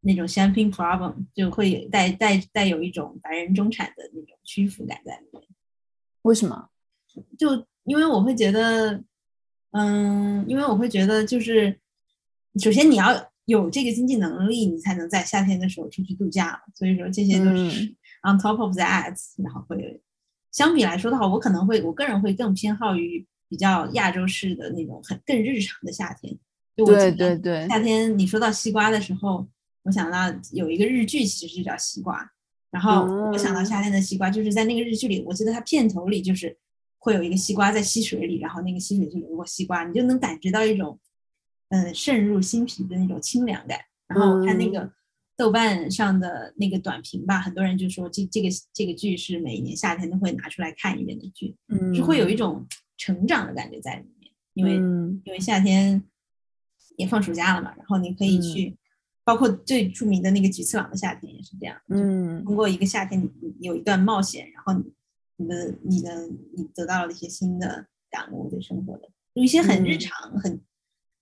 [0.00, 5.42] 那种 Champagne Problem，就会带带带有一种白人中产的那种屈服感在里面。
[6.22, 6.68] 为什么？
[7.38, 9.02] 就因为我会觉得，
[9.72, 11.78] 嗯，因为我会觉得就是。
[12.62, 16.62] 首先你要有这个经济能力，你才能在夏天的时候出去度假。
[16.72, 17.82] 所以说这些都是
[18.22, 20.00] on top of that，然后会
[20.52, 26.32] 相比来说的话，我可能会我个人会更偏好于比较亚洲式的那种很更日常的夏天。
[26.76, 29.44] 对对对，夏天你说到西瓜的时候，
[29.82, 32.30] 我想到有一个日剧，其实就叫西瓜。
[32.70, 36.56] 然后我想到夏天的西瓜，就是在那个日剧里，我记得它片头里就是
[37.04, 40.98] 会有一个西瓜在溪水里，然后那个溪水就流过西瓜，你就能感觉到一种。
[41.70, 43.80] 嗯，渗入心脾的那种清凉感。
[44.06, 44.88] 然后看那个
[45.34, 51.56] 豆瓣上的那个短评吧，很多人就说这这个这个剧是每年夏天都会拿出来看一遍的剧，
[51.92, 52.64] 就会有一种
[52.96, 54.30] 成长的感觉在里面。
[54.52, 54.74] 因为
[55.24, 56.00] 因为夏天
[56.96, 58.76] 也放暑假了嘛，然后你可以去，
[59.24, 61.76] 包括最著名的那个菊次郎的夏天也是这样。
[61.88, 64.84] 嗯，通过一个夏天，你有一段冒险，然后你
[65.36, 70.60] 你的你的你得到了一些新的感悟，对生活的有一些很日常很。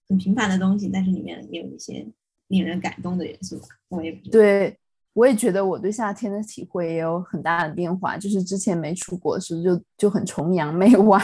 [0.09, 2.07] 很平凡的东西，但是里面也有一些
[2.49, 3.59] 令人感动的元素。
[3.89, 4.77] 我也对，
[5.15, 8.19] 我也觉得我对夏天的体会也有很大的变化。
[8.19, 11.19] 就是之前没出国时，就就很崇洋媚外，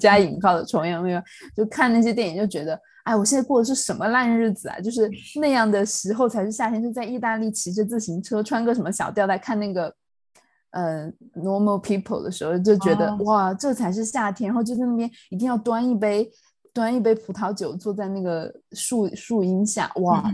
[0.00, 1.22] 加引号的崇洋媚外，
[1.54, 4.80] 就看那些电影就觉得，哎，我现在过的是什么烂日子啊？
[4.80, 5.08] 就是
[5.40, 9.94] 那样的时候才是夏天，就在意大利骑着自行车，穿个什么小吊带，看那个
[10.72, 14.48] 呃 normal people 的时候，就觉得哇，这才是夏天。
[14.48, 16.30] 然后就在那边一定要端一杯。
[16.74, 20.24] 端一杯葡萄酒，坐在那个树树荫下，哇，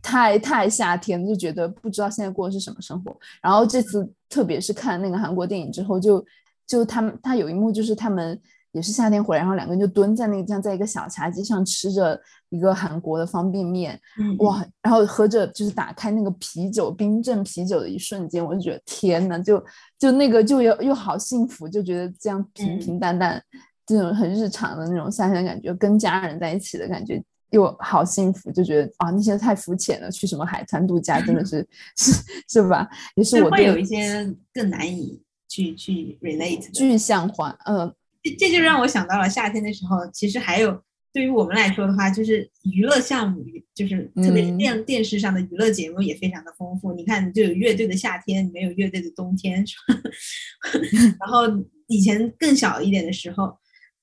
[0.00, 3.18] 太太夏天，就觉得不知道现在过的是什么生活。
[3.42, 6.24] 然后这次特别是看那个韩国电影之后，就
[6.68, 8.40] 就他们他有一幕就是他们
[8.76, 13.98] 也是夏天回来，然后两个人就蹲在那个这样在一个小茶几上吃着一个韩国的方便面，
[14.38, 19.64] 哇，然后喝着就是打开那个啤酒冰镇啤酒的一瞬间，我就觉得天呐，就
[19.98, 23.42] 就那个就又又好幸福，就觉得这样平平淡淡。
[23.86, 31.64] 这种很日常的那种夏天的感觉，跟家人在一起的感觉又好幸福，就觉得啊那些太肤浅了，去什么海滩度假真的是
[31.96, 32.12] 是
[32.48, 32.88] 是吧？
[33.14, 37.94] 也是我会有一些更难以去去 relate 具象化，嗯，
[38.26, 46.92] 这这就让我想到了夏天的时候，其实还有对于我们来说的话，就是娱乐项目，就是特别是电电视上的娱乐节目也非常的丰富。
[46.92, 49.64] 你看，就有乐队的夏天，里面有乐队的冬天，
[51.18, 51.42] 然后
[51.86, 53.56] 以前更小一点的时候，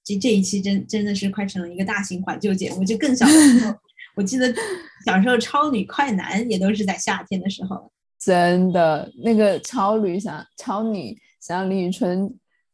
[0.03, 2.83] 这这一期真真的是快成了一个大型怀旧节目。
[2.83, 3.75] 就更小的时候，
[4.15, 4.53] 我记得
[5.05, 7.91] 小时候超女快男也都是在夏天的时候。
[8.19, 12.33] 真的，那个超女想超女想李宇春、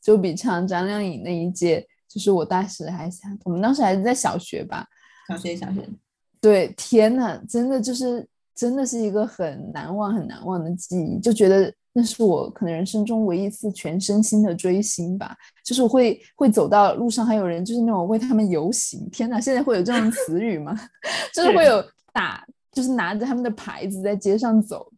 [0.09, 1.85] 周笔畅、张靓颖那一届。
[2.11, 4.83] 就是我当时还想，我们当时还是在小学吧，
[5.27, 5.87] 小学小学，
[6.41, 20.75] 对，天呐，真的就是真的是一个很难忘很难忘的记忆，就觉得那是我可能人生中唯一一次全身心的追星吧，就是会会走到路上还有人就是那种为他们游行，天呐，现在会有这种词语吗？
[21.31, 21.79] 就是会有
[22.11, 24.91] 打，就是拿着他们的牌子在街上走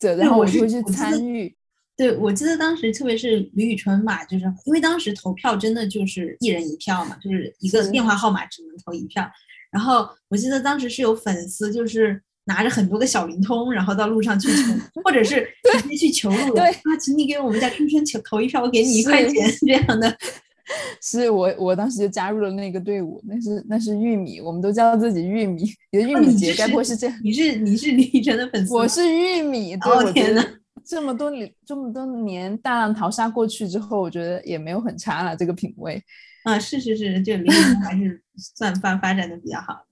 [0.00, 1.56] 着，然后我就会去参与。
[1.96, 9.26] 对，我记得当时，特别是李宇春嘛，就是因为当时投票真的就是一人一票嘛，就是一个电话号码只能投一票。
[9.70, 20.16] 然后我记得当时是有粉丝，就是拿着很多个小灵通，然后到路上去求，或者是直接去求路人啊，请你给我们家春春求投一票，我给你一块钱这样的。
[21.00, 27.16] 是我，我当时就加入了那个队伍，那是那是玉米，我们都叫自己玉米，你的玉米节该不会是这样？
[27.22, 28.74] 你是你是李宇春的粉丝？
[28.74, 30.44] 我是玉米，哦天呐。
[30.88, 35.36] 这么多年，这么多年大浪淘沙过去之后，我觉得也没有很差了。
[35.36, 36.00] 这个品味，
[36.44, 38.22] 啊，是是是，这李宇春还是
[38.54, 39.84] 算发 发展的比较好。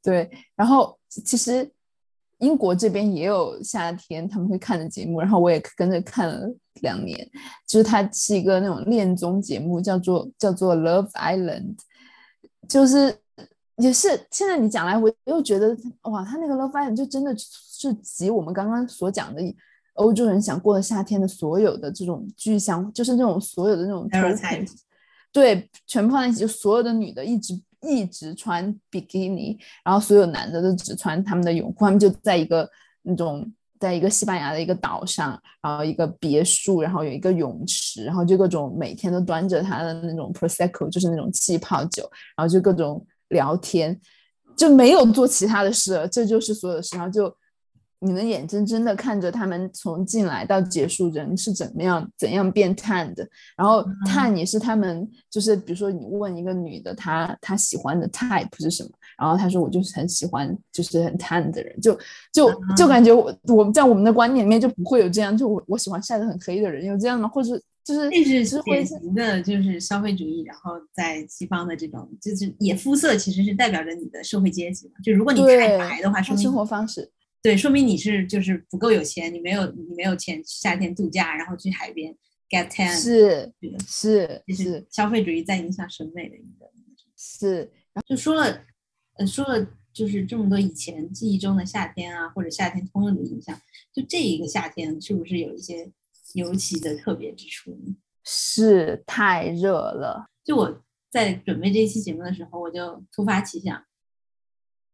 [0.00, 1.68] 对，然后其实
[2.38, 6.48] 英国这边也有夏天他们会看的节目，然后我也跟着看了
[6.82, 7.28] 两年。
[7.66, 11.76] 就是它是一个那种恋综节目，叫做叫做 Love Island，
[12.68, 13.18] 就是
[13.76, 19.42] 也是现在你讲来，我又觉得哇，他那个 Love Island 就真的是集我们刚刚所讲的。
[20.00, 24.08] 欧洲人想过的夏天的所有的这种具象，就是那种所有的那种
[25.30, 32.66] 对，全部放在一起，就所有的女的一直一直穿比基尼，然后所有男的都只穿他们的泳裤，他们就在一个
[33.02, 33.46] 那种，
[33.78, 44.00] 在一个西班牙的一个岛上，然后一个别墅，然后有一个泳池，然后就各种每天都端着他的那种 prosecco，就是那种气泡酒，然后就各种聊天，
[44.56, 47.30] 就没有做其他的事，这就是所有的事，然后就。
[48.02, 53.28] 你能眼睁睁的看着他们从进来到结束，人是怎么样怎样变碳的？
[53.56, 58.90] 然后碳也是他们，就是比如说你问一个女的，她她喜欢的 type 是什么？
[59.18, 61.92] 然后她说我就是很喜欢就是很碳的人，就
[62.32, 67.50] 就就感觉我我在我们的观念里面就不会有这样，就我我喜欢晒得很黑的人，有这样的，或者
[67.84, 77.10] 就是这是典型的就是消费主义，然后在西方的这种就是也肤色其实是代表着你的社会阶级嘛，就如果你太白的话，说明生活方式。
[77.42, 82.14] 对，说明你是就是不够有钱，你没有你没有钱夏天度假，然后去海边
[82.50, 83.50] get tan，是
[83.86, 86.70] 是是消费主义在影响审美的一个
[87.16, 87.70] 是，
[88.06, 88.64] 就说了，
[89.14, 93.58] 呃说了就是这么多以前记忆中的夏天啊，或者夏天通用的影响，
[93.92, 95.90] 就这一个夏天是不是有一些
[96.34, 97.96] 尤其的特别之处呢？
[98.24, 103.82] 是太热了，就我在准备这期节目的时候，我就突发奇想。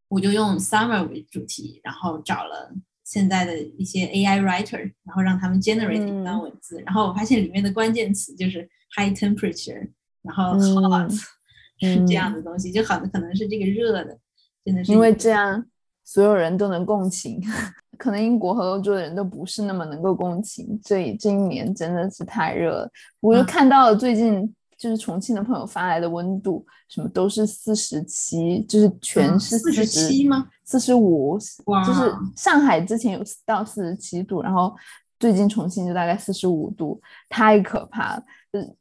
[0.08, 2.72] 我就用 summer 为主题，然后找了
[3.04, 9.88] 现在的一些 AI writer，然后让他们 generate 一段文字，然后我发现里面的关键词就是 high temperature，
[10.22, 11.10] 然后 hot
[11.80, 14.18] 是这样的东西，就好的可能是这个热的，
[14.64, 15.64] 真的是因为这样
[16.04, 17.42] 所有人都能共情，
[17.98, 22.90] 可能英国和欧洲的人都不是那么能够共情，所以这一年真的是太热了。
[23.20, 24.54] 我就看到了最近。
[24.78, 30.46] 就是重庆的朋友发来的温度，什么都是四十七，就是全是四十七吗？
[30.64, 34.74] 四十五，就是上海之前有到四十七度，然后
[35.18, 38.22] 最近重庆就大概四十五度，太可怕了。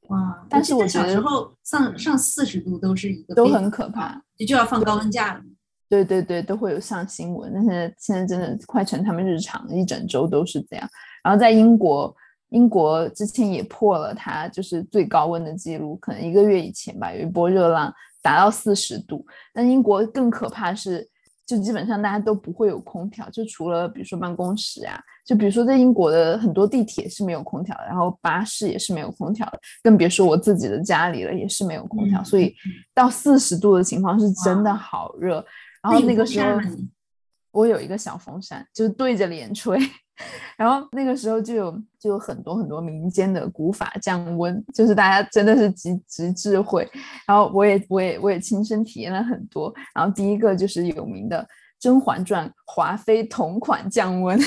[0.08, 0.46] 哇！
[0.50, 5.42] 但是我小时候上上四十度都是一个都很可怕，就就要放高温假了。
[5.88, 7.52] 对对对，都会有上新闻。
[7.54, 10.90] 但是现在真的快成他们日常，一整周都是这样。
[11.24, 12.14] 然后在英国。
[12.56, 19.26] 英国之前也破了它就是最高温的记录，可能一个月以前吧，有一波热浪达到四十度。
[19.54, 21.06] 但英国更可怕是，
[21.46, 32.24] 就基本上大家都不会有空调，就除了比如说办公室啊，就比如说在英国的很多地铁是没有空调的，然后巴士也是没有空调的，更别说我自己的家里了，也是没有空调。
[32.24, 32.56] 所以
[32.94, 35.46] 到四十度的情况是真的好热。
[35.84, 36.58] 然后那个时候，
[37.56, 39.80] 我有一个小风扇，就对着脸吹。
[40.56, 46.90] 然后那个时候就有就有很多很多民间的古法降温，就是大家真的是极极智慧。
[47.28, 49.74] 然后我也我也我也亲身体验了很多。
[49.94, 51.42] 然后第一个就是有名的
[51.80, 54.40] 《甄嬛传》华妃同款降温，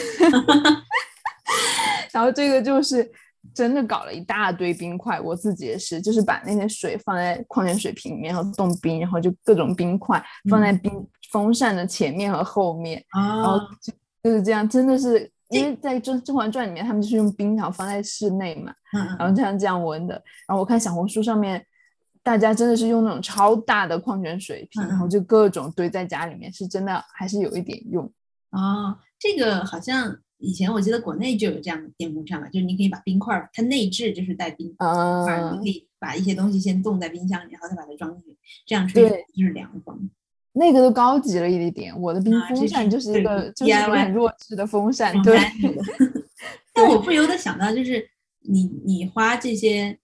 [2.12, 3.10] 然后这个就是
[3.58, 13.92] 真的搞了一大堆冰块，我自己也是，就是把那些水放在矿泉水瓶里面，然后冻冰，然后就各种冰块放在冰风扇的前面和后面，然后就
[14.22, 18.72] 就是这样，真的是因为在《甄甄嬛传》里面，他们就是用冰条放在室内嘛，
[19.18, 20.14] 然后这样这样温的。
[20.46, 21.60] 然后我看小红书上面，
[22.22, 28.08] 大家真的是用那种超大的矿泉水瓶，然后就各种堆在家里面，是真的还是有一点用
[28.50, 28.96] 啊。
[29.18, 30.16] 这个好像。
[30.38, 38.36] 以前我记得国内就有这样的电风扇嘛，就是你可以把冰块，它内置就是带冰块，你可以把一些东西先冻在冰箱里，然后再把它装进去，
[38.66, 39.02] 这样吹
[39.34, 40.08] 就是凉风。
[40.52, 45.20] 那个都高级了一点，我的冰风扇就是一个就是很弱智的风扇。
[45.22, 45.38] 对。
[46.72, 48.08] 但我不由得想到，就是
[48.42, 49.98] 你你花这些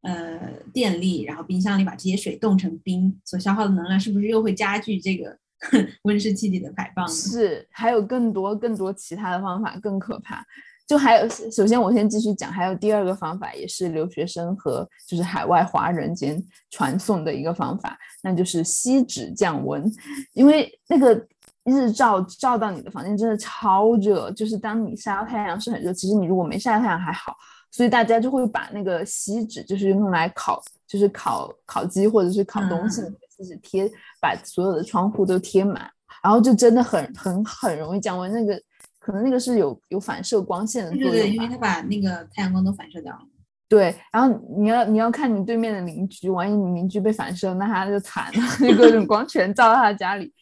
[0.00, 5.36] 呃电力，然后冰箱里把这些水冻成冰，所消耗的能量是不是又会加剧这个？
[6.04, 10.44] 温室气体的排放是，还有更多更多其他的方法更可怕。
[10.86, 16.40] 就还有，首先我先继续讲，还有第二个方法，也是留学生和就是海外华人间
[16.70, 19.84] 传送的一个方法，那就是锡纸降温。
[20.32, 21.26] 因为那个
[21.64, 27.34] 日照照到你的房间真的超热，就是当你晒到太阳是很热，其实你如果没晒到太阳还好，
[27.72, 33.02] 所以大家就会把那个锡纸就是用来烤，就是烤烤鸡或者是烤东西。
[33.38, 35.90] 就是贴把所有的窗户都贴满，
[36.22, 38.32] 然后就真的很很很容易降温。
[38.32, 38.60] 那个
[38.98, 43.20] 可能那个是有有反射光线的作用，对对，因为它把那个太阳光都反射掉了。
[43.68, 50.32] 对，然后你要你要看你对面的邻居，万一你邻居被反射，那他就惨了， 那各种光全照到他家里。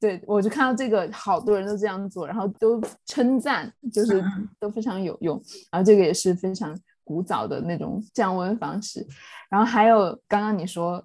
[0.00, 4.22] 对我就看到这个，好多人都这样做，然后都称赞，就是
[4.58, 5.40] 都非常有用。
[5.70, 9.06] 然后这个也是非常古早的那种降温方式。
[9.48, 11.04] 然后还有刚刚你说。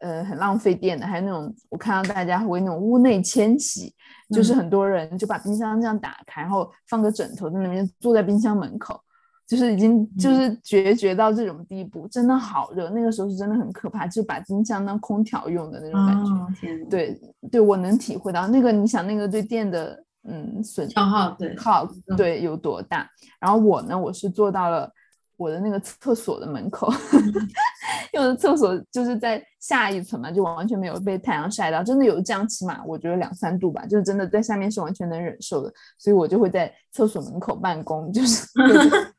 [0.00, 3.94] 呃，很浪费电的，还有那种我看到大家会那种屋内迁徙，
[4.30, 9.00] 就是很多人就把冰箱这样打开，然后放个枕头在那边，坐在冰箱门口，
[9.46, 12.90] 就是已经就是决绝到这种地步，真的好热。
[12.90, 16.84] 那个时候是真的很可怕，就把冰箱当空调用的那种感觉。
[16.88, 17.20] 对
[17.50, 23.08] 对，我能体会到那个，你想那个对电的嗯损消耗对耗对有多大？
[23.40, 24.90] 然后我呢，我是做到了。
[25.38, 26.92] 我的那个厕所的门口，
[28.12, 38.12] 因为我的厕所就是在下一层嘛，就完全没有被太阳晒到，真的有这样，起码我觉得两三度吧，就是真的在下面是完全能忍受的，所以我就会在厕所门口办公。
[38.12, 38.44] 就是，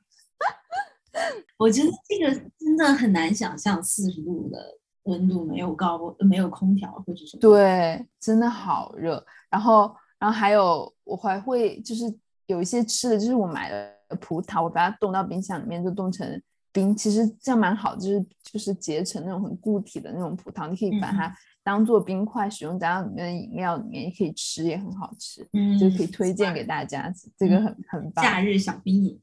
[1.58, 4.60] 我觉得这个真的很难想象，四十度的
[5.04, 9.26] 温度没有高没有空调或者什么，对，真的好热。
[9.50, 12.14] 然后，然后还有我还会就是
[12.48, 13.99] 有一些吃的，就是我买的。
[14.18, 16.42] 葡萄，我把它冻到冰箱里面，就冻成
[16.72, 16.96] 冰。
[16.96, 25.48] 其实这样蛮好，就是就是结成那种很固体的那种葡萄，你可以把它当做冰块使用，加到里面的饮料里面也可以吃，也很好吃。
[25.54, 28.24] 嗯，就可以推荐给大家，这个很很棒。
[28.24, 29.20] 夏日小冰饮。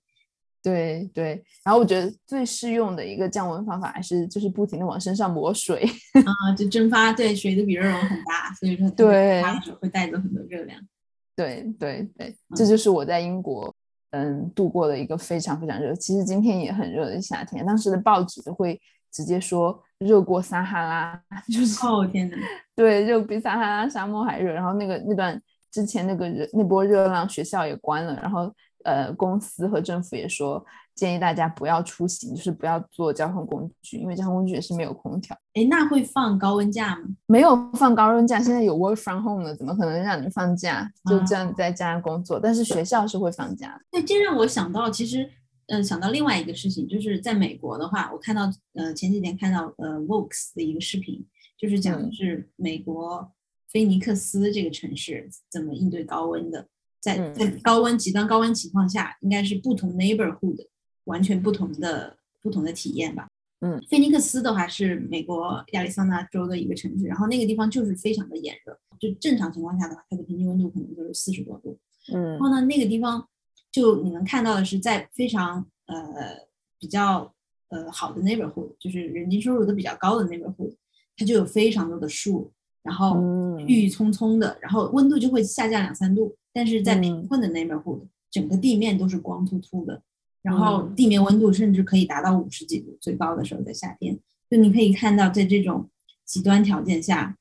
[0.63, 5.89] 对对，然后我觉得最适用的一个降温方法还是就是不停的往身上抹水
[6.27, 7.13] 啊，就蒸发。
[7.13, 9.41] 对，水的比热容很大，所以说对
[9.81, 10.81] 会带走很多热量。
[11.37, 13.73] 对对对，这就是我在英国。
[14.17, 17.65] 嗯，度过了一个非常非常热，其实今天也很热的夏天。
[17.67, 18.81] 当时的报纸都会
[19.13, 22.37] 直接说热过撒哈拉， 就是哦天哪，
[22.75, 24.53] 对，热比撒哈拉沙漠还热。
[24.53, 25.41] 然后那个那段
[25.77, 28.51] 之前那个热那波热浪，学校也关了，然后
[28.85, 30.65] 呃公司和政府也说。
[30.97, 35.37] 建议大家不要出行，就是不要坐交通工具，因为交通工具也是没有空调。
[35.53, 37.03] 哎，那会放高温假吗？
[37.27, 40.91] 没有放高温假，现在有 work from home 了，怎么可能让你放假？
[41.05, 42.41] 就这样在家工作。
[42.41, 43.79] 但是学校是会放假。
[43.91, 45.29] 对，这让我想到，其实，
[45.67, 51.23] 嗯，想到另外一个事情，就是在美国的话，我看到，呃，前几天看到，呃，Vox 的一个视频，
[51.59, 53.31] 就是讲的是美国
[53.69, 56.69] 菲尼克斯这个城市怎么应对高温的，
[57.01, 60.67] 在在高温极端高温情况下，应该是不同 neighborhood。
[61.07, 63.29] 完全不同的不同的体验吧。
[63.61, 71.79] 嗯，菲尼克斯的话是美国亚利桑那州的一个城市，然后那个地方就是非常的炎热，就正常情况下的话，它的平均温度可能就是四十多度。
[72.13, 73.25] 嗯，然后呢，那个地方
[73.71, 75.97] 就你能看到的是在非常呃
[76.81, 77.33] 比较
[77.69, 80.75] 呃好的 neighborhood，就是人均收入都比较高的 neighborhood，
[81.17, 82.53] 它就有非常多的树，
[82.87, 83.21] 然后
[83.67, 86.35] 郁郁葱葱的，然后温度就会下降两三度。
[86.53, 90.01] 但是在贫困的 neighborhood，整个地面都是光秃秃的。
[90.41, 94.17] 然后地面温度甚至可以达到五十几度，最高的时候在夏天。
[94.49, 95.91] 就你可以看到，在这种
[96.25, 97.37] 极端条件下，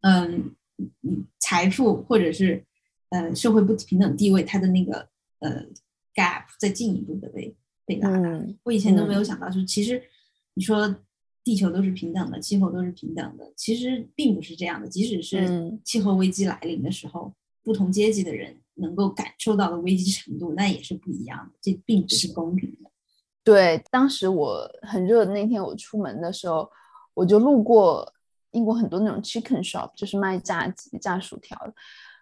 [0.00, 0.50] 嗯，
[1.38, 2.64] 财富或者是
[3.10, 5.08] 呃社会不平等地位，它的那个
[5.38, 5.64] 呃
[6.16, 7.54] gap 在进一步的被
[7.86, 8.44] 被拉大。
[8.64, 10.02] 我以前都没有想到，就是其实
[10.54, 10.96] 你说
[11.46, 14.88] 地球都是平等的，气候都是平等的，其实并不是这样的。
[14.88, 17.32] 即使是气候危机来临的时候，
[17.62, 18.54] 不同阶级的人。
[18.78, 21.58] 能够感受到的危机程度，那也是不一样的。
[21.62, 22.90] 这并不是公平的。
[23.42, 26.70] 对，当时我很热的那天，我出门的时候，
[27.14, 28.12] 我就路过
[28.50, 31.72] 英国很多那种 chicken shop，就是卖炸鸡、炸薯条的。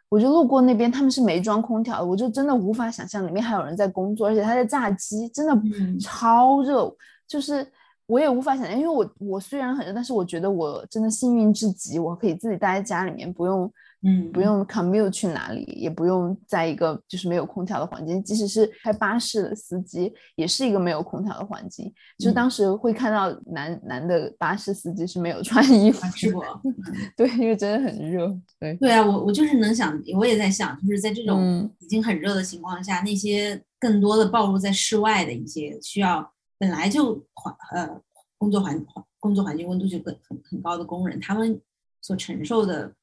[0.08, 6.96] 我就路过那边，他们是没装空调的，我就真的无法想象里面还有人在工作，而且他在炸鸡，真的超热，
[7.26, 7.66] 就是
[8.06, 13.72] 我也无法想象，因为我我虽然很热，但是我觉得我真的幸运至极，我可以自己待在家里面，不用。
[14.06, 21.90] 嗯，不用 commute 去哪里，也不用在一个就是没有空调的环境，即使是开巴士的司机，也是一个没有空调的环境。
[22.18, 26.42] 就是当时会看到男男的巴士司机是没有穿衣服，是不？
[27.16, 28.26] 对，因为真的很热。
[28.60, 36.30] 对对啊，我我就是能想，我也在想，就是在这种已经很热的情况下，那些更多的暴露在室外的一些需要
[36.64, 38.00] 本来就环呃
[38.38, 38.82] 工作环
[39.20, 41.60] 工作环境温度就很很很高的工人，他们
[42.00, 42.94] 所承受的。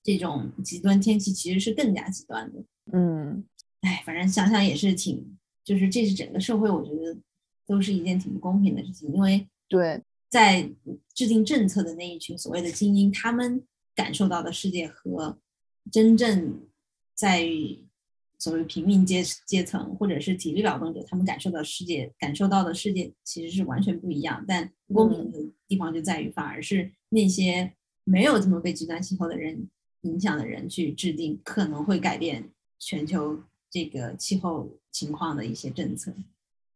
[0.00, 3.44] 这种极端天气其实是更加极端的，嗯，
[3.82, 7.14] 哎，反正想想也是挺，就是这是整个社会，我觉得
[7.66, 10.70] 都是一件挺不公平的事情，因为对，在
[11.12, 13.62] 制定政策的那一群所谓的精英，他们
[13.94, 15.36] 感受到的世界和
[15.92, 16.58] 真正
[17.12, 17.46] 在
[18.38, 24.44] 所谓平民阶阶层或者是体力劳动者，他们感受到世界感受到的世界其实是完全不一样。
[24.46, 27.72] 但不公平的地方就在于，反而是那些
[28.04, 29.68] 没有这么被极端气候的人。
[30.02, 33.36] 影响的人去制定可能会改变全球
[33.68, 36.14] 这个气候情况的一些政策。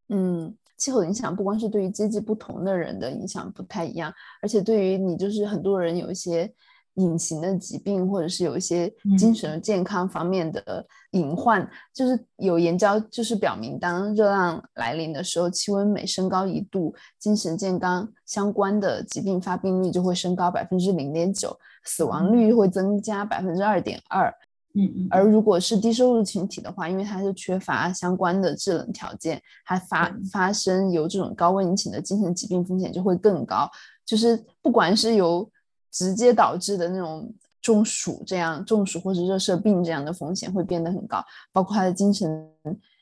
[0.08, 6.52] 嗯，气候的影响不光是对于阶级不同的人的影响不太一样，而且对于你就是很多人有一些
[6.94, 21.56] 隐形的疾病，或者是有一些精神健康方面的隐患，就是有研究就是表明，当热浪来临的时候，气温每升高一度，精神健康相关的疾病发病率就会升高百分之零点九。
[21.84, 24.32] 死亡率会增加百分之二点二，
[24.76, 33.68] 嗯嗯，而如果是低收入群体的话，因为它是缺乏相关的制冷条件，它发发生由这种高温引起的精神疾病风险就会更高。
[34.06, 35.50] 就是不管是由
[35.92, 42.52] 直接导致的那种中暑这样中暑或者热射病这样的风险会变得很高，包括他的精神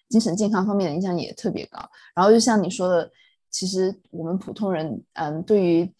[0.09, 1.79] 精神健康方面的影响也特别高。
[2.15, 3.11] 然后就像你说的，
[3.51, 5.91] 其实我们普通人，嗯，对于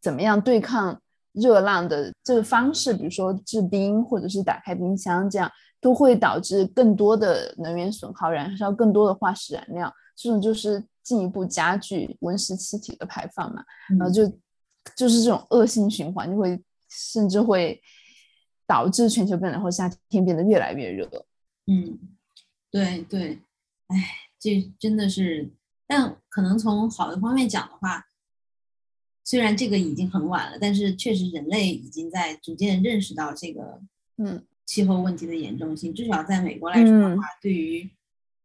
[0.00, 1.00] 怎么样对抗。
[1.34, 13.64] 热浪的这个方式，比如说制冰或者是打开冰箱，这样都会导致更多的能源损耗，燃烧更多的化石燃料，这种就是进一步加剧温室气体的排放嘛。
[13.98, 14.30] 然后就
[14.96, 17.80] 就是这种恶性循环，就会甚至会
[18.66, 21.26] 导致全球变暖或夏天变得越来越热。
[21.66, 21.98] 嗯，
[22.70, 23.38] 对对，
[23.88, 23.96] 哎，
[24.38, 25.50] 这真的是，
[25.86, 28.06] 但可能从好的方面讲的话。
[29.24, 33.80] 虽然这个已经很晚了，但是确实人类已经在逐渐认识到这个
[34.16, 35.94] 嗯气候问题的严重性。
[35.94, 37.88] 至少在美国来说的话，对于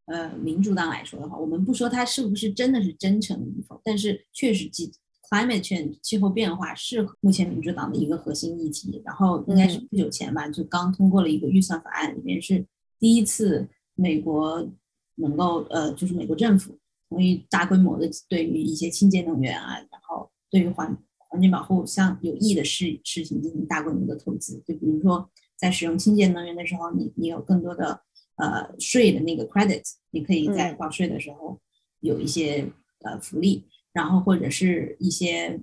[0.05, 4.93] 呃民主党来说的话，我们不说他是不是真的是真诚与否，但是确实气
[5.29, 9.01] climate change 气候变化是目前民主党的一个核心议题。
[9.05, 12.65] 然后应该是不久前吧，就刚通过了一个预算法案，里面是
[12.99, 14.67] 第一次美国
[15.15, 16.77] 能够呃就是美国政府
[17.09, 20.97] 同意大规模的对于一些清洁能源啊，然后对于环
[21.29, 28.01] 环境保护像有益的事事情进行大规模的投资，就比如说在使用清洁能源的时候，你你有更多的
[28.37, 31.59] 呃税的那个 credit，你可以在报税的时候
[31.99, 32.71] 有一些
[33.01, 33.65] 呃福利，
[33.97, 35.59] 然后或者是一些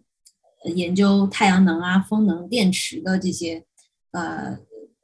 [0.74, 3.64] 研究太阳能啊、风能、电池的这些
[4.11, 4.59] 呃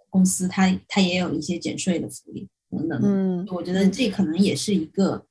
[0.09, 3.01] 公司，它它也有一些减税的福利等等。
[3.03, 5.24] 嗯，我觉得这可能也是一个，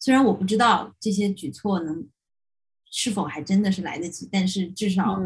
[0.00, 2.08] 虽然我不知道这些举措能。
[2.88, 4.26] 是否还真的是来得及？
[4.32, 5.20] 但是至少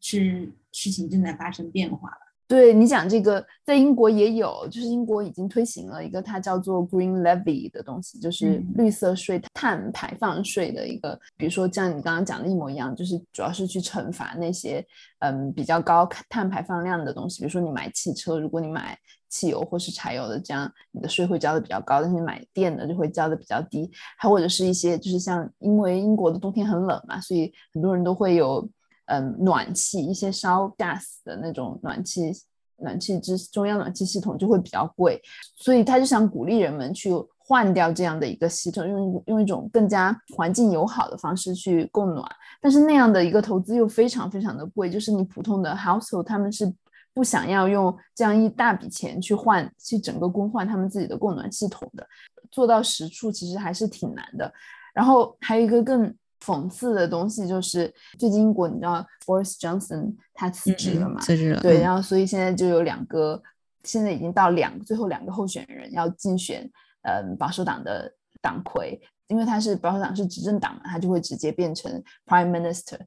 [0.00, 2.23] 是事情正在发生变化了。
[2.46, 11.18] 对你讲这个，在英国也有，就是英国已经推行了一个它叫做 Green Levy 的东西，就是绿色税、碳排放税的一个。
[11.38, 14.84] 比如说像你刚刚讲的一模一样，就是主要是去惩罚那些
[15.20, 17.38] 嗯比较高碳排放量的东西。
[17.38, 18.96] 比如说你买汽车，如果你买
[19.30, 23.90] 汽油或是柴油的，这样你的税会交的比较高；但是你买电的就会交的比较低。
[24.18, 28.68] 还或者是一些就是像因为英国的冬天很冷嘛，所以很多人都会有。
[29.06, 32.32] 嗯，暖气一些烧 gas 的那种暖气，
[32.78, 35.20] 暖气之中央暖气系统就会比较贵，
[35.56, 42.26] 所以他就想鼓励人们去换掉这样的一个系统，用用一种更加环境友好的方式去供暖。
[42.62, 46.72] 但是那样的一个投资又非常非常的贵，就是你普通的 household 他们是
[47.12, 52.06] 不想要用这样一大笔钱去换去整个更换他们自己的供暖系统的，
[52.50, 54.50] 做到实处其实还是挺难的。
[54.94, 56.14] 然后还有一个更。
[56.44, 61.20] 讽刺的东西就是，最近英国你知道 Boris Johnson 他辞职了嘛？
[61.20, 61.60] 辞职了。
[61.60, 63.42] 对，然后所以现在就有两个，
[63.84, 66.70] 现在已经到两最后两个候选人要竞选，
[67.02, 72.98] 嗯，保守党的党魁，因为他是保守党是执政党嘛，他就会直接变成 Prime Minister。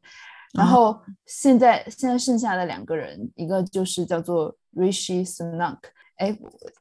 [0.54, 5.78] 然后现在现在剩下的两个人，一个就是叫做 Rishi Sunak，
[6.18, 6.32] 哎，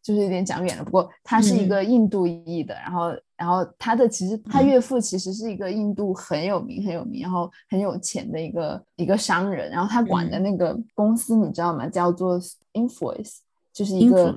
[0.03, 0.85] 就是有点讲远了。
[0.85, 9.71] 不过他是一个印度裔的，然后然后他的其实他岳父其实是一个印度很有名很有名，然后很有钱的一个一个商人。
[9.71, 11.87] 然后他管的那个公司你知道吗？
[11.89, 12.41] 叫做
[12.73, 13.39] Invoice，
[13.73, 14.35] 就是一个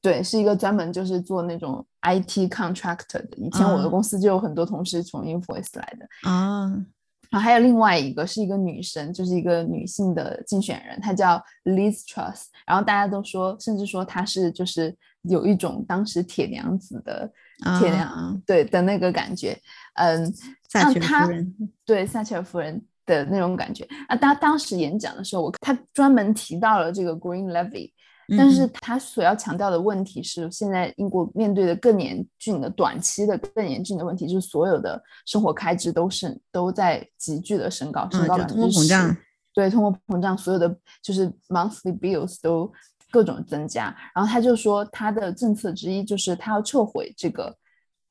[0.00, 3.36] 对，是一个专门就是做那种 IT contractor 的。
[3.36, 6.84] 以前我的公司就有很多同事从 Invoice 来的啊。
[7.32, 12.44] 然后还有另外一个是一个女生，就是一个女性的竞选人，她叫 Liz Truss。
[12.66, 17.32] 然后大家都说，甚至说她是就是有一种当时铁娘子的
[17.80, 19.58] 铁娘对的那个感觉。
[19.94, 20.30] 嗯，
[20.68, 21.54] 撒切尔夫人
[21.86, 23.88] 对撒切尔夫人的那种感觉。
[24.08, 27.90] 啊，她当时演讲的时候，我她专门提到了这个 Green Levy。
[28.36, 39.16] 但是他所要强调的问题是，现在英国面对的更严峻的短期的更严峻的问题，就是所有的生活开支都是都在急剧的升高，升高百分之十。
[39.54, 42.72] 对，通货膨胀，所有的就是 monthly bills 都
[43.10, 43.94] 各种增加。
[44.14, 47.54] 然后他就说，他的政策之一就是他要撤回这个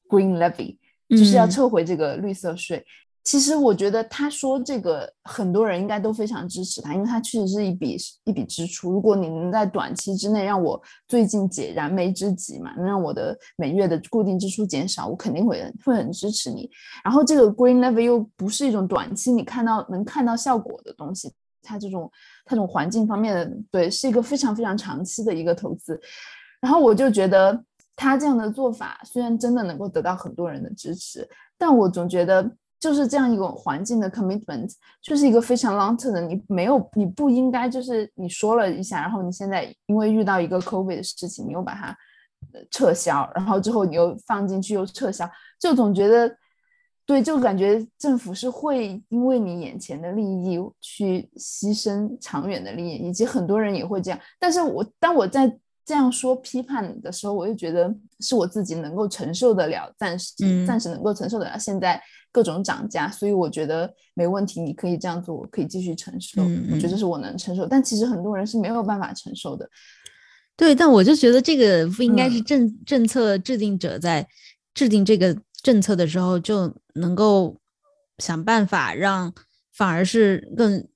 [0.07, 0.77] green levy，
[1.09, 2.85] 就是要撤回这个绿色税。
[3.23, 8.91] 其实我觉得他说这个，很多人应该都非常支持他，因为他确实是一笔一笔支出。
[8.91, 16.67] 如果你能在短期之内让我最近解燃眉之急嘛，能让我的每月的固定支出减少，我肯定会会很支持你。
[17.03, 22.11] 然后这个 green level 又不是一种短期你看到能看到效果的东西，它这种
[22.43, 26.01] 它这种环境方面的对，是一个非常非常长期的一个投资。
[26.59, 27.63] 然后我就觉得
[27.95, 32.51] 他这样的做法虽然真的能够得到很多人的支持，但我总觉得。
[32.81, 34.73] 就是这样一个环境的 commitment，
[35.03, 36.19] 就是一个非常 long term 的。
[36.19, 41.95] 你没有，你不应该就是你说了一下，然后你现在因为遇到一个 covid 的事情，你又把它
[42.71, 45.29] 撤销，然后之后你又放进去又撤销，
[45.59, 46.35] 就总觉得，
[47.05, 54.19] 对，就感觉政府是会因为你眼前的利益去牺牲长远的利益，以及很多人也会这样。
[54.39, 55.55] 但是我当我在
[55.85, 60.33] 这样说批判的时候，我就觉得是我自己能够承受得了，暂时
[60.65, 62.01] 暂时能够承受得了现在。
[62.31, 66.41] 各种涨价，所以我觉得没问题，你可以这样做，我可以继续承受。
[66.41, 69.69] 我觉得这是我能承受，但其实很多人是没有办法承受的。
[70.55, 74.27] 对，但我就觉得这个不应该是政政策制定者在
[74.73, 77.57] 制定这个政策的时候就能够
[78.19, 79.33] 想办法让，
[79.73, 80.87] 反而是更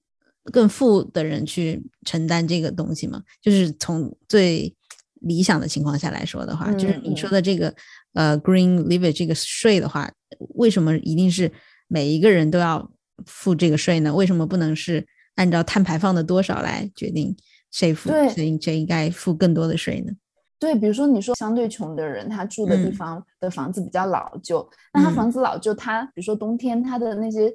[0.51, 3.23] 更富的人去承担这个东西嘛？
[3.41, 4.75] 就是从最
[5.21, 7.73] 理想的情况下来说的话，就是你说的这个。
[8.13, 10.09] 呃，green levy 这个税的话，
[10.55, 11.51] 为什么一定是
[11.89, 12.89] 每一个人都要
[13.25, 14.15] 付这个税呢？
[14.15, 15.05] 为什么不能是
[15.35, 17.35] 按照碳排放的多少来决定
[17.71, 18.09] 谁付？
[18.33, 20.13] 谁谁应该付更多的税呢？
[20.57, 27.53] 对，比如说你说相对穷的人，他住的地方的房子比较老旧，那他房子老旧，他比如说冬天他的那些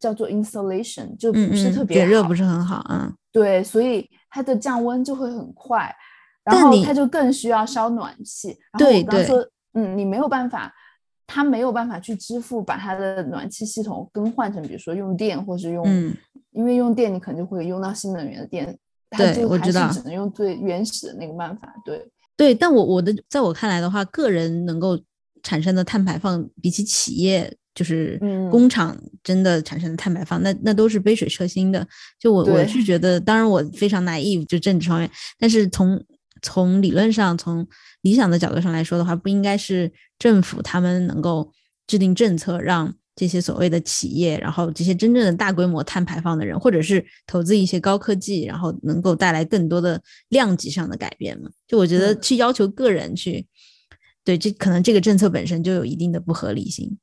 [0.00, 3.12] 叫做 insulation 就不是特别好，热不是很好啊。
[3.30, 5.94] 对，所以它的降温就会很快，
[6.48, 8.56] 然后他就更需要烧暖气。
[8.78, 9.26] 对对。
[9.74, 10.72] 嗯，你没有办法，
[11.26, 15.86] 他没有办法去支付把他的暖气系统更换成，比如说用电，或是用，
[16.52, 18.76] 因为用电你肯定就会用到新能源的电，
[19.10, 21.72] 他就还是只能用最原始的那个办法。
[21.84, 24.98] 对对，但我我的在我看来的话，个人能够
[25.42, 28.18] 产生的碳排放，比起企业就是
[28.50, 31.86] 工厂真的产生的碳排放，那那都是杯水车薪的。
[32.18, 36.02] 就我我是觉得，当然我非常 naive，就政治方面，但是从
[36.42, 37.66] 从理论上，从
[38.02, 41.52] 理想的角度上来说的话，不应该是政府他们能够
[41.86, 51.50] 制定政策，让这些所谓的企业，然后这些真正的大规模碳排放的人，或者是投资一些高科技，然后能够带来更多的量级上的改变嘛？
[51.66, 53.44] 就我觉得去要求个人去，
[54.24, 56.96] 对，这可能这个政策本身就有一定的不合理性。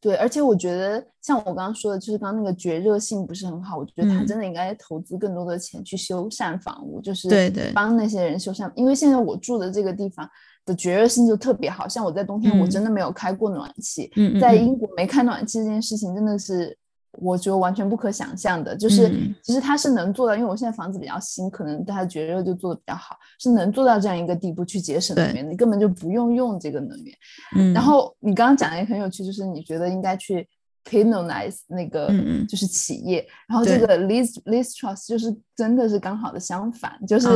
[0.00, 3.76] 对，而且我觉得像我刚刚说的，就是刚刚那个绝热性不是很好。
[3.76, 8.70] 我觉得他真的应该投资更多的钱去修缮房屋，就是对对，帮那些人修缮。
[8.74, 10.28] 因为现在我住的这个地方
[10.64, 14.10] 的绝热性就特别好，像我在冬天我真的没有开过暖气。
[14.40, 16.76] 在英国没开暖气这件事情真的是。
[17.20, 19.10] 我觉得完全不可想象的，就是
[19.42, 27.14] 其实他是能做到，因为我现在房子比较新，可能他绝热就做的比较好，是能做到这样一个地步去节省能源，你根本就不用用这个能源。
[27.56, 30.48] 嗯，然后你刚刚讲的也很有趣，就是你觉得应该去
[30.84, 32.08] penalize 那个
[32.48, 37.28] 就是企业，然后这个 list least trust 就是真的是刚好的相反，就是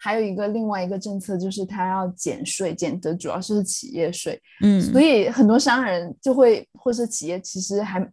[0.00, 4.40] 还有一个另外一个政策就是他要减税，减的主要是企业税。
[4.62, 8.04] 嗯，所以很多商人就会或是企业其实还。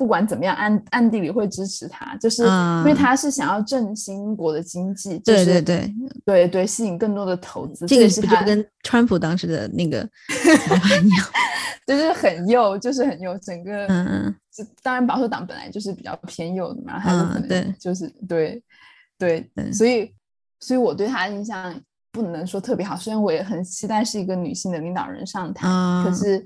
[0.00, 5.94] 不管怎么样，暗暗地里会支持他，就是因为他是想要振兴英国的经济，对对对
[6.24, 7.84] 对对，吸引更多的投资。
[7.84, 9.98] 这个是他跟川普当时的那个
[11.04, 11.26] 一样，
[11.86, 13.36] 就是很右，就是很右。
[13.42, 14.34] 整个嗯嗯，
[14.82, 18.62] 当然保守党本来就是比较偏右的嘛，他就可能就是对
[19.18, 20.10] 对，所以
[20.60, 21.78] 所以我对他的印象
[22.10, 25.68] 不能说特别好，虽然我也很期待是一个女性的领导人上台，
[26.02, 26.42] 可是。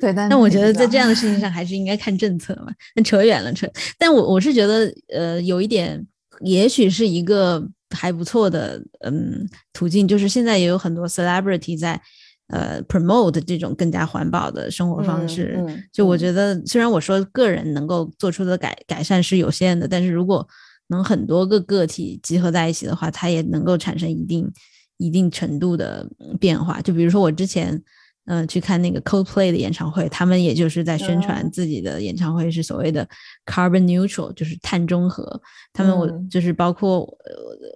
[0.00, 2.72] 对，但但我觉得在这样的事情上 还是应该看政策嘛。
[2.96, 3.66] 那扯远了，扯。
[3.98, 6.04] 但我我是觉得，呃，有一点，
[6.40, 12.00] 也许是一个还不错的，嗯，途径，就是现在也有很多 celebrity 在，
[12.48, 15.64] 呃，promote 这种更加环保的生活方式。
[15.92, 20.46] 就我觉得，虽然我说个人能够做出的改改善是有限的，但是如果
[20.88, 24.50] 能很多个个体集合在一起的话，它也能够产生一定
[24.98, 26.06] 一定程度的
[26.40, 26.80] 变化。
[26.80, 27.80] 就比如说我之前。
[28.26, 33.06] 嗯，去看那个 Coldplay 的演唱会，他们也就是在宣传自己的演唱会是所谓的
[33.44, 35.38] carbon neutral，就是碳中和。
[35.74, 37.06] 他们我就是包括，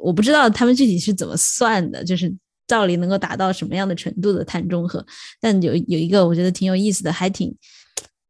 [0.03, 2.35] 我不知道他们具体是怎么算的，就是
[2.67, 5.05] 到底能够达到什么样的程度的碳中和。
[5.39, 7.55] 但有有一个我觉得挺有意思的，还挺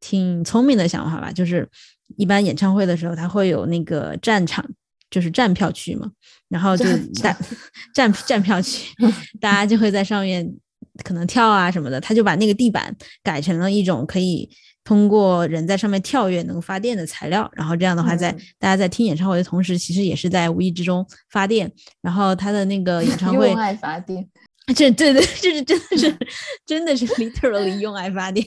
[0.01, 1.69] 挺聪明的想法吧，就是
[2.17, 4.69] 一般演唱会的时候，它会有那个站场，
[5.09, 6.11] 就是站票区嘛，
[6.49, 7.37] 然后就 站
[7.95, 8.93] 站站票区，
[9.41, 10.53] 大家就会在上面。
[11.05, 14.49] 可能跳啊什么的，他就把那个地板改成了一种可以
[14.85, 21.71] 通过人在上面跳跃能发电的材料，然后这样的话，在大家在听演唱会的同时，其实也是在无意之中发电。
[22.01, 24.27] 然后他的那个演唱会用爱发电。
[24.77, 26.19] 这对对，这 是真的是
[26.67, 28.45] 真的是 literally 用爱发电。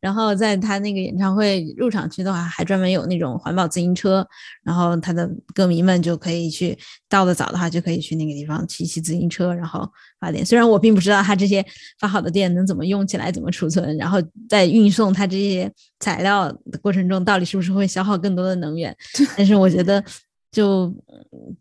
[0.00, 4.24] 然后在他那个演唱会入场区的话，还专门有那种环保自行车，
[4.62, 6.78] 然后他的歌迷们就可以去
[7.08, 9.84] 到的早的话，就可以去那个地方骑骑自行车，然后
[10.20, 10.46] 发电。
[10.46, 11.64] 虽然我并不知道他这些
[11.98, 18.96] 发好的电能怎么用起来，怎么储存，然后在运送他这些材料的过程中，到底是不是会消耗更多的能源，
[19.36, 20.04] 但是我觉得。
[20.50, 20.90] 就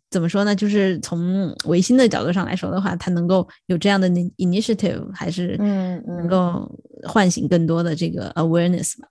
[0.09, 0.55] 怎么说呢？
[0.55, 4.07] 就是从维新的角度上来说的话，它能够有这样的
[4.37, 6.69] initiative，还是嗯能够
[7.03, 9.09] 唤醒更多的这个 awareness 吧。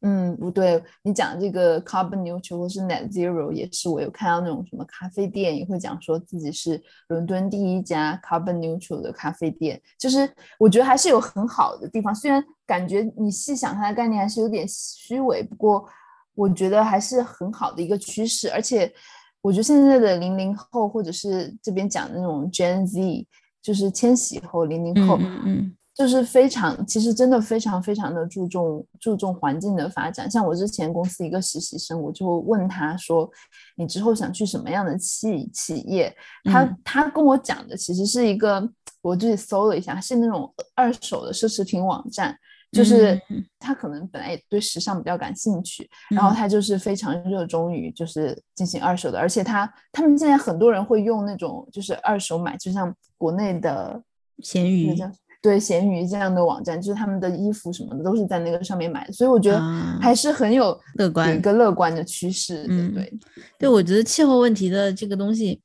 [0.00, 9.80] 嗯，不对，你讲这个 carbon neutral 或是 net zero，也是我有看到那种什么咖啡店也会讲说自己是伦敦第一家 carbon neutral 的咖啡店。
[9.96, 15.88] 就是我觉得还是有很好的地方，虽然感觉你细想它的概念还是有点虚伪，不过。
[16.34, 18.92] 我觉得还是很好的一个趋势，而且
[19.40, 23.26] 我觉得现在的零零后或者是这边讲的那种 Gen Z，
[23.60, 30.30] 就是千禧后、零零后，嗯，就是非常，其实真的非常非常的注重注重环境的发展。
[30.30, 33.30] 像我之前公司一个实习生，我就问他说
[33.76, 36.14] ：“你之后想去什么样的企企业？”
[36.50, 38.66] 他他跟我讲的其实是一个，
[39.02, 42.36] 我自己搜了一下，是那种二手的奢侈品网站。
[42.72, 43.20] 就是
[43.58, 54.02] 他可能本来也对时尚比较感兴趣，然后他就是非常热衷于就是进行二手的，而且他他们现在很多人会用那种就是二手买，就像国内的
[54.38, 54.96] 闲鱼，
[55.42, 59.60] 对闲鱼这样的网站，就是他们的衣服什么的都是在那个上面买的，所以我觉得
[60.00, 62.64] 还是很有乐观一个乐观的趋势。
[62.70, 63.12] 嗯，对，
[63.58, 65.60] 对我觉得气候问题的这个东西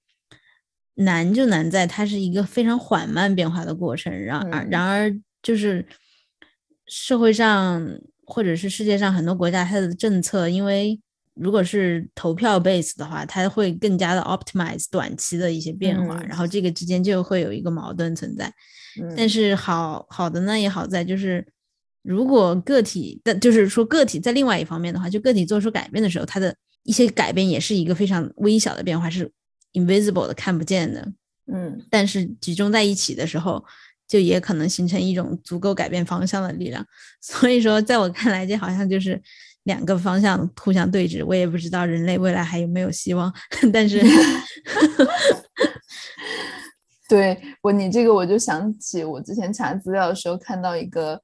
[0.96, 5.10] 难就难在它是一个非常缓慢变化的过程，然而然而
[5.42, 5.88] 就是。
[6.88, 7.86] 社会上
[8.26, 11.00] 或者是世界上很多国家，它的政策，因为
[11.34, 18.52] 如果是投票 base 的话，它会更加的 optimize 短期的一些变化，然后这个之间就会有一个矛盾存在。
[19.16, 21.46] 但是好好的呢也好在就是，
[22.02, 29.30] 如果个体的，就是说个体在另外一方面的话，就个体做出改变的时候，它的一些改变也是一个非常微小的变化，是
[29.74, 31.12] invisible 的看不见的。
[31.52, 33.64] 嗯，但是集中在一起的时候。
[34.08, 36.86] 就也可能形成一种足够改变方向的力量，
[37.22, 39.22] 所以说，在我看来，这好像就是
[39.64, 41.26] 两个方向互相对峙。
[41.26, 43.34] 我也不知道人类未来还有没有希望，
[43.74, 44.02] 但是，
[47.10, 51.22] 对我你这个，我就想起我之前查资料的时候看到一个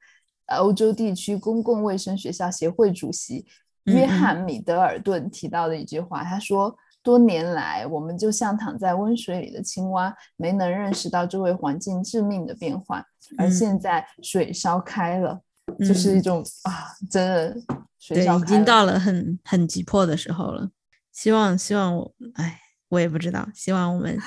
[0.58, 3.46] 欧洲地区公共卫生学校协会主席
[3.86, 6.78] 约翰米德尔顿提到的一句话，他说。
[7.04, 13.06] 多年来，我们就像躺在温水里的青蛙，没能认识到周围环境致命的变化。
[13.38, 15.42] 而现在水烧开了，
[15.80, 17.56] 就是一种啊，真的
[18.00, 20.72] 水烧开了，已经到了很很急迫的时候了。
[21.12, 23.48] 希望，希望我，哎，我也不知道。
[23.54, 24.18] 希望我们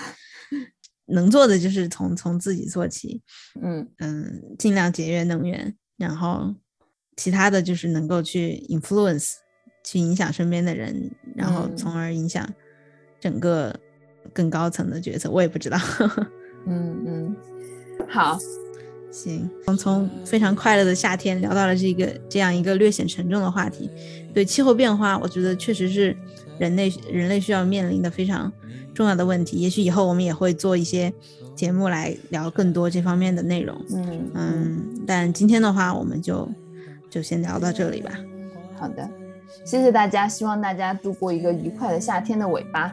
[1.08, 3.22] 能做的就是从从自己做起，
[3.62, 6.54] 嗯嗯，尽量节约能源，然后
[7.16, 9.34] 其他的就是能够去 influence，
[9.82, 12.46] 去影响身边的人，然后从而影响。
[13.20, 13.74] 整个
[14.32, 15.78] 更高层的决策，我也不知道。
[16.66, 17.36] 嗯嗯，
[18.08, 18.38] 好，
[19.10, 23.90] 行，从从非常快乐的夏天聊到了这个这样一个略显沉重的话题。
[24.34, 26.16] 对气候变化，我觉得确实是
[26.58, 28.52] 人类人类需要面临的非常
[28.92, 29.58] 重要的问题。
[29.58, 31.12] 也许以后我们也会做一些
[31.54, 33.80] 节目来聊更多这方面的内容。
[33.94, 36.48] 嗯嗯，但今天的话，我们就
[37.08, 38.10] 就先聊到这里吧。
[38.76, 39.08] 好的，
[39.64, 42.92] 谢谢大家，希望大家度过一个愉快的夏天的尾巴。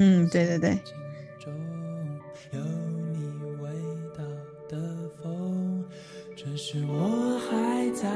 [0.00, 0.78] 嗯对对对。
[2.52, 3.70] 有你味
[4.16, 4.24] 道
[4.68, 4.78] 的
[5.22, 5.84] 风
[6.56, 8.08] 是我还在